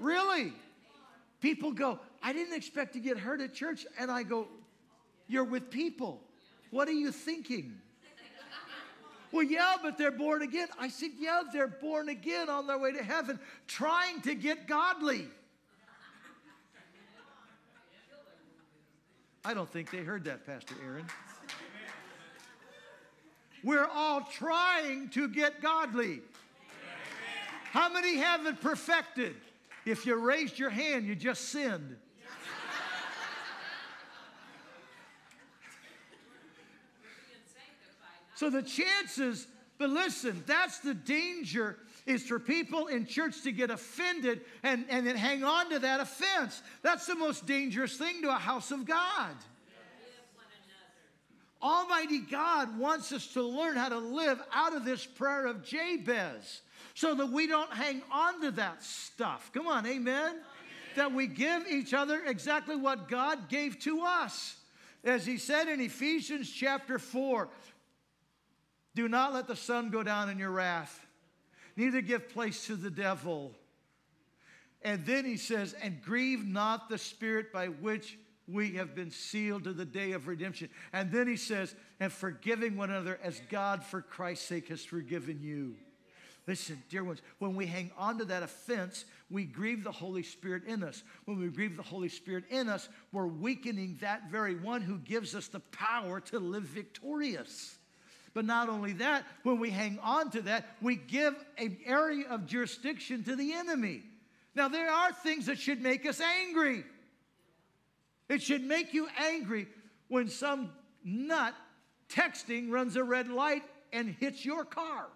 really? 0.00 0.52
People 1.40 1.72
go, 1.72 1.98
I 2.22 2.32
didn't 2.32 2.54
expect 2.54 2.92
to 2.94 3.00
get 3.00 3.18
hurt 3.18 3.40
at 3.40 3.54
church. 3.54 3.86
And 3.98 4.10
I 4.10 4.22
go, 4.22 4.48
You're 5.26 5.44
with 5.44 5.70
people. 5.70 6.20
What 6.70 6.88
are 6.88 6.92
you 6.92 7.12
thinking? 7.12 7.74
Well, 9.32 9.44
yeah, 9.44 9.76
but 9.80 9.96
they're 9.96 10.10
born 10.10 10.42
again. 10.42 10.68
I 10.78 10.88
said, 10.88 11.10
Yeah, 11.18 11.42
they're 11.52 11.68
born 11.68 12.08
again 12.08 12.50
on 12.50 12.66
their 12.66 12.78
way 12.78 12.92
to 12.92 13.02
heaven, 13.02 13.38
trying 13.66 14.20
to 14.22 14.34
get 14.34 14.66
godly. 14.66 15.28
I 19.44 19.54
don't 19.54 19.70
think 19.70 19.90
they 19.90 19.98
heard 19.98 20.24
that, 20.24 20.44
Pastor 20.44 20.74
Aaron. 20.84 21.06
We're 23.62 23.86
all 23.86 24.22
trying 24.22 25.08
to 25.10 25.28
get 25.28 25.62
godly. 25.62 26.20
How 27.70 27.90
many 27.90 28.16
have 28.16 28.46
it 28.46 28.60
perfected? 28.60 29.36
If 29.90 30.06
you 30.06 30.14
raised 30.14 30.58
your 30.58 30.70
hand, 30.70 31.06
you 31.06 31.16
just 31.16 31.48
sinned. 31.48 31.96
So 38.36 38.48
the 38.48 38.62
chances, 38.62 39.46
but 39.76 39.90
listen, 39.90 40.42
that's 40.46 40.78
the 40.78 40.94
danger 40.94 41.76
is 42.06 42.22
for 42.22 42.38
people 42.38 42.86
in 42.86 43.04
church 43.04 43.42
to 43.42 43.52
get 43.52 43.70
offended 43.70 44.40
and, 44.62 44.86
and 44.88 45.06
then 45.06 45.16
hang 45.16 45.44
on 45.44 45.68
to 45.70 45.78
that 45.80 46.00
offense. 46.00 46.62
That's 46.82 47.04
the 47.06 47.16
most 47.16 47.46
dangerous 47.46 47.98
thing 47.98 48.22
to 48.22 48.30
a 48.30 48.38
house 48.38 48.70
of 48.70 48.86
God. 48.86 49.34
Almighty 51.60 52.20
God 52.20 52.78
wants 52.78 53.12
us 53.12 53.26
to 53.34 53.42
learn 53.42 53.76
how 53.76 53.90
to 53.90 53.98
live 53.98 54.40
out 54.54 54.74
of 54.74 54.86
this 54.86 55.04
prayer 55.04 55.44
of 55.46 55.62
Jabez 55.62 56.62
so 57.00 57.14
that 57.14 57.32
we 57.32 57.46
don't 57.46 57.72
hang 57.72 58.02
on 58.12 58.42
to 58.42 58.50
that 58.50 58.82
stuff. 58.82 59.50
Come 59.54 59.66
on, 59.66 59.86
amen? 59.86 60.32
amen? 60.32 60.40
That 60.96 61.14
we 61.14 61.28
give 61.28 61.66
each 61.66 61.94
other 61.94 62.20
exactly 62.26 62.76
what 62.76 63.08
God 63.08 63.48
gave 63.48 63.78
to 63.80 64.02
us. 64.02 64.56
As 65.02 65.24
he 65.24 65.38
said 65.38 65.68
in 65.68 65.80
Ephesians 65.80 66.50
chapter 66.50 66.98
4, 66.98 67.48
do 68.94 69.08
not 69.08 69.32
let 69.32 69.48
the 69.48 69.56
sun 69.56 69.88
go 69.88 70.02
down 70.02 70.28
in 70.28 70.38
your 70.38 70.50
wrath, 70.50 71.06
neither 71.74 72.02
give 72.02 72.28
place 72.28 72.66
to 72.66 72.76
the 72.76 72.90
devil. 72.90 73.52
And 74.82 75.06
then 75.06 75.24
he 75.24 75.38
says, 75.38 75.74
and 75.82 76.02
grieve 76.02 76.44
not 76.44 76.90
the 76.90 76.98
spirit 76.98 77.50
by 77.50 77.68
which 77.68 78.18
we 78.46 78.72
have 78.72 78.94
been 78.94 79.10
sealed 79.10 79.64
to 79.64 79.72
the 79.72 79.86
day 79.86 80.12
of 80.12 80.28
redemption. 80.28 80.68
And 80.92 81.10
then 81.10 81.26
he 81.26 81.36
says, 81.36 81.74
and 81.98 82.12
forgiving 82.12 82.76
one 82.76 82.90
another 82.90 83.18
as 83.22 83.40
God 83.48 83.84
for 83.84 84.02
Christ's 84.02 84.46
sake 84.46 84.68
has 84.68 84.84
forgiven 84.84 85.40
you. 85.40 85.76
Listen, 86.50 86.82
dear 86.88 87.04
ones, 87.04 87.22
when 87.38 87.54
we 87.54 87.64
hang 87.64 87.92
on 87.96 88.18
to 88.18 88.24
that 88.24 88.42
offense, 88.42 89.04
we 89.30 89.44
grieve 89.44 89.84
the 89.84 89.92
Holy 89.92 90.24
Spirit 90.24 90.64
in 90.66 90.82
us. 90.82 91.04
When 91.24 91.38
we 91.38 91.46
grieve 91.46 91.76
the 91.76 91.82
Holy 91.84 92.08
Spirit 92.08 92.42
in 92.50 92.68
us, 92.68 92.88
we're 93.12 93.28
weakening 93.28 93.98
that 94.00 94.32
very 94.32 94.56
one 94.56 94.82
who 94.82 94.98
gives 94.98 95.36
us 95.36 95.46
the 95.46 95.60
power 95.60 96.18
to 96.22 96.40
live 96.40 96.64
victorious. 96.64 97.78
But 98.34 98.46
not 98.46 98.68
only 98.68 98.94
that, 98.94 99.26
when 99.44 99.60
we 99.60 99.70
hang 99.70 100.00
on 100.02 100.32
to 100.32 100.42
that, 100.42 100.66
we 100.82 100.96
give 100.96 101.36
an 101.56 101.76
area 101.86 102.24
of 102.28 102.46
jurisdiction 102.46 103.22
to 103.22 103.36
the 103.36 103.52
enemy. 103.52 104.02
Now, 104.56 104.66
there 104.66 104.90
are 104.90 105.12
things 105.12 105.46
that 105.46 105.60
should 105.60 105.80
make 105.80 106.04
us 106.04 106.20
angry. 106.20 106.82
It 108.28 108.42
should 108.42 108.64
make 108.64 108.92
you 108.92 109.06
angry 109.16 109.68
when 110.08 110.28
some 110.28 110.72
nut 111.04 111.54
texting 112.08 112.72
runs 112.72 112.96
a 112.96 113.04
red 113.04 113.28
light 113.28 113.62
and 113.92 114.08
hits 114.18 114.44
your 114.44 114.64
car. 114.64 115.06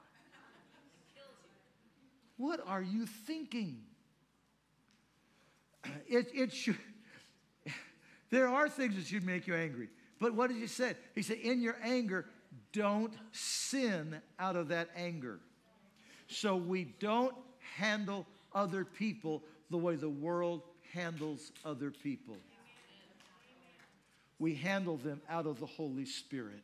What 2.37 2.61
are 2.67 2.83
you 2.83 3.07
thinking? 3.07 3.81
It, 6.09 6.29
it 6.33 6.53
should, 6.53 6.79
there 8.31 8.49
are 8.49 8.69
things 8.69 8.95
that 8.97 9.07
should 9.07 9.25
make 9.25 9.47
you 9.47 9.55
angry. 9.55 9.89
But 10.19 10.35
what 10.35 10.49
did 10.49 10.57
he 10.57 10.67
say? 10.67 10.95
He 11.15 11.23
said, 11.23 11.39
in 11.39 11.61
your 11.61 11.77
anger, 11.83 12.25
don't 12.73 13.13
sin 13.33 14.21
out 14.39 14.57
of 14.57 14.69
that 14.69 14.89
anger. 14.97 15.41
So 16.29 16.57
we 16.57 16.85
don't 17.01 17.35
handle 17.77 18.27
other 18.55 18.85
people 18.85 19.43
the 19.71 19.77
way 19.77 19.97
the 19.97 20.09
world 20.09 20.63
handles 20.93 21.53
other 21.65 21.91
people. 21.91 22.37
We 24.39 24.55
handle 24.55 24.97
them 24.97 25.21
out 25.29 25.47
of 25.47 25.61
the 25.61 25.67
Holy 25.67 26.07
Spirit. 26.07 26.63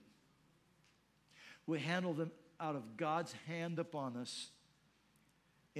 We 1.66 1.78
handle 1.78 2.14
them 2.14 2.30
out 2.58 2.76
of 2.76 2.96
God's 2.96 3.32
hand 3.46 3.78
upon 3.78 4.16
us, 4.16 4.48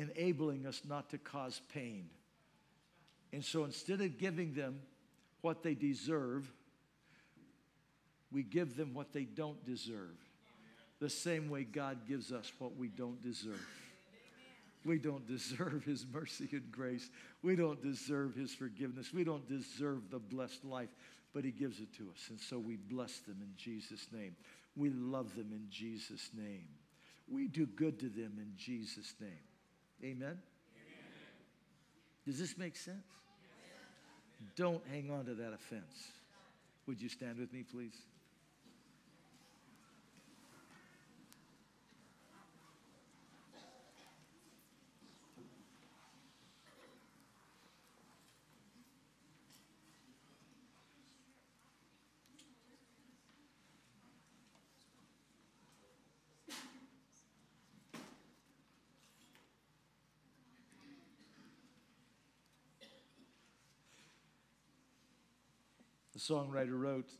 enabling 0.00 0.66
us 0.66 0.82
not 0.88 1.10
to 1.10 1.18
cause 1.18 1.60
pain. 1.72 2.08
And 3.32 3.44
so 3.44 3.64
instead 3.64 4.00
of 4.00 4.18
giving 4.18 4.54
them 4.54 4.80
what 5.40 5.62
they 5.62 5.74
deserve, 5.74 6.50
we 8.32 8.42
give 8.42 8.76
them 8.76 8.94
what 8.94 9.12
they 9.12 9.24
don't 9.24 9.64
deserve. 9.64 10.16
The 11.00 11.10
same 11.10 11.48
way 11.48 11.64
God 11.64 12.06
gives 12.06 12.32
us 12.32 12.52
what 12.58 12.76
we 12.76 12.88
don't 12.88 13.22
deserve. 13.22 13.66
We 14.84 14.98
don't 14.98 15.26
deserve 15.26 15.84
His 15.84 16.06
mercy 16.12 16.48
and 16.52 16.70
grace. 16.70 17.10
We 17.42 17.56
don't 17.56 17.82
deserve 17.82 18.34
His 18.34 18.54
forgiveness. 18.54 19.12
We 19.12 19.24
don't 19.24 19.46
deserve 19.48 20.10
the 20.10 20.18
blessed 20.18 20.64
life, 20.64 20.88
but 21.34 21.44
He 21.44 21.50
gives 21.50 21.80
it 21.80 21.92
to 21.98 22.04
us. 22.14 22.26
And 22.30 22.40
so 22.40 22.58
we 22.58 22.76
bless 22.76 23.18
them 23.18 23.38
in 23.40 23.52
Jesus' 23.56 24.06
name. 24.12 24.36
We 24.76 24.90
love 24.90 25.34
them 25.34 25.50
in 25.52 25.66
Jesus' 25.70 26.30
name. 26.36 26.68
We 27.28 27.46
do 27.48 27.66
good 27.66 27.98
to 28.00 28.08
them 28.08 28.32
in 28.38 28.52
Jesus' 28.56 29.14
name. 29.20 29.30
Amen? 30.02 30.28
Amen. 30.28 30.38
Does 32.26 32.38
this 32.38 32.56
make 32.56 32.76
sense? 32.76 33.04
Don't 34.56 34.82
hang 34.90 35.10
on 35.10 35.26
to 35.26 35.34
that 35.34 35.52
offense. 35.52 36.12
Would 36.86 37.00
you 37.00 37.08
stand 37.08 37.38
with 37.38 37.52
me, 37.52 37.62
please? 37.62 37.96
Songwriter 66.30 66.80
wrote, 66.80 67.10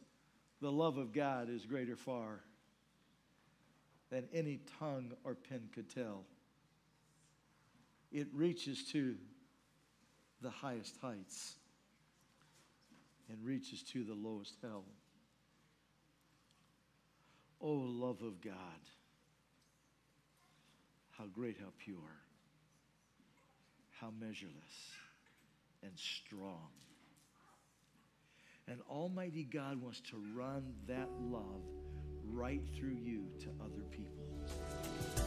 The 0.60 0.70
love 0.70 0.98
of 0.98 1.12
God 1.12 1.48
is 1.50 1.66
greater 1.66 1.96
far 1.96 2.40
than 4.10 4.28
any 4.32 4.60
tongue 4.78 5.12
or 5.24 5.34
pen 5.34 5.68
could 5.74 5.88
tell. 5.88 6.24
It 8.12 8.28
reaches 8.32 8.84
to 8.92 9.16
the 10.42 10.50
highest 10.50 10.96
heights 11.00 11.54
and 13.28 13.38
reaches 13.44 13.82
to 13.84 14.04
the 14.04 14.14
lowest 14.14 14.56
hell. 14.62 14.84
Oh, 17.60 17.72
love 17.72 18.22
of 18.22 18.40
God, 18.40 18.54
how 21.10 21.26
great, 21.26 21.58
how 21.60 21.72
pure, 21.78 21.98
how 24.00 24.10
measureless 24.18 24.94
and 25.82 25.92
strong. 25.94 26.70
And 28.70 28.80
Almighty 28.88 29.46
God 29.52 29.82
wants 29.82 30.00
to 30.10 30.16
run 30.32 30.62
that 30.86 31.08
love 31.20 31.64
right 32.28 32.62
through 32.76 32.96
you 33.02 33.24
to 33.40 33.48
other 33.60 33.82
people. 33.90 34.22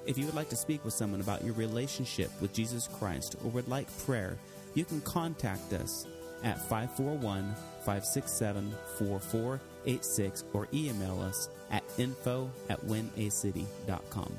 If 0.08 0.18
you 0.18 0.26
would 0.26 0.34
like 0.34 0.50
to 0.50 0.56
speak 0.56 0.84
with 0.84 0.96
someone 0.96 1.22
about 1.22 1.44
your 1.44 1.54
relationship 1.54 2.32
with 2.42 2.52
Jesus 2.52 2.88
Christ 2.88 3.36
or 3.44 3.52
would 3.52 3.68
like 3.68 3.96
prayer, 4.06 4.40
you 4.74 4.86
can 4.86 5.02
contact 5.02 5.72
us 5.74 6.08
at 6.44 6.58
541 6.68 7.54
567 7.86 8.74
4486 9.84 10.44
or 10.54 10.68
email 10.74 11.22
us 11.22 11.50
at 11.72 11.84
info 11.98 12.50
at 12.70 12.80
winacity.com. 12.86 14.32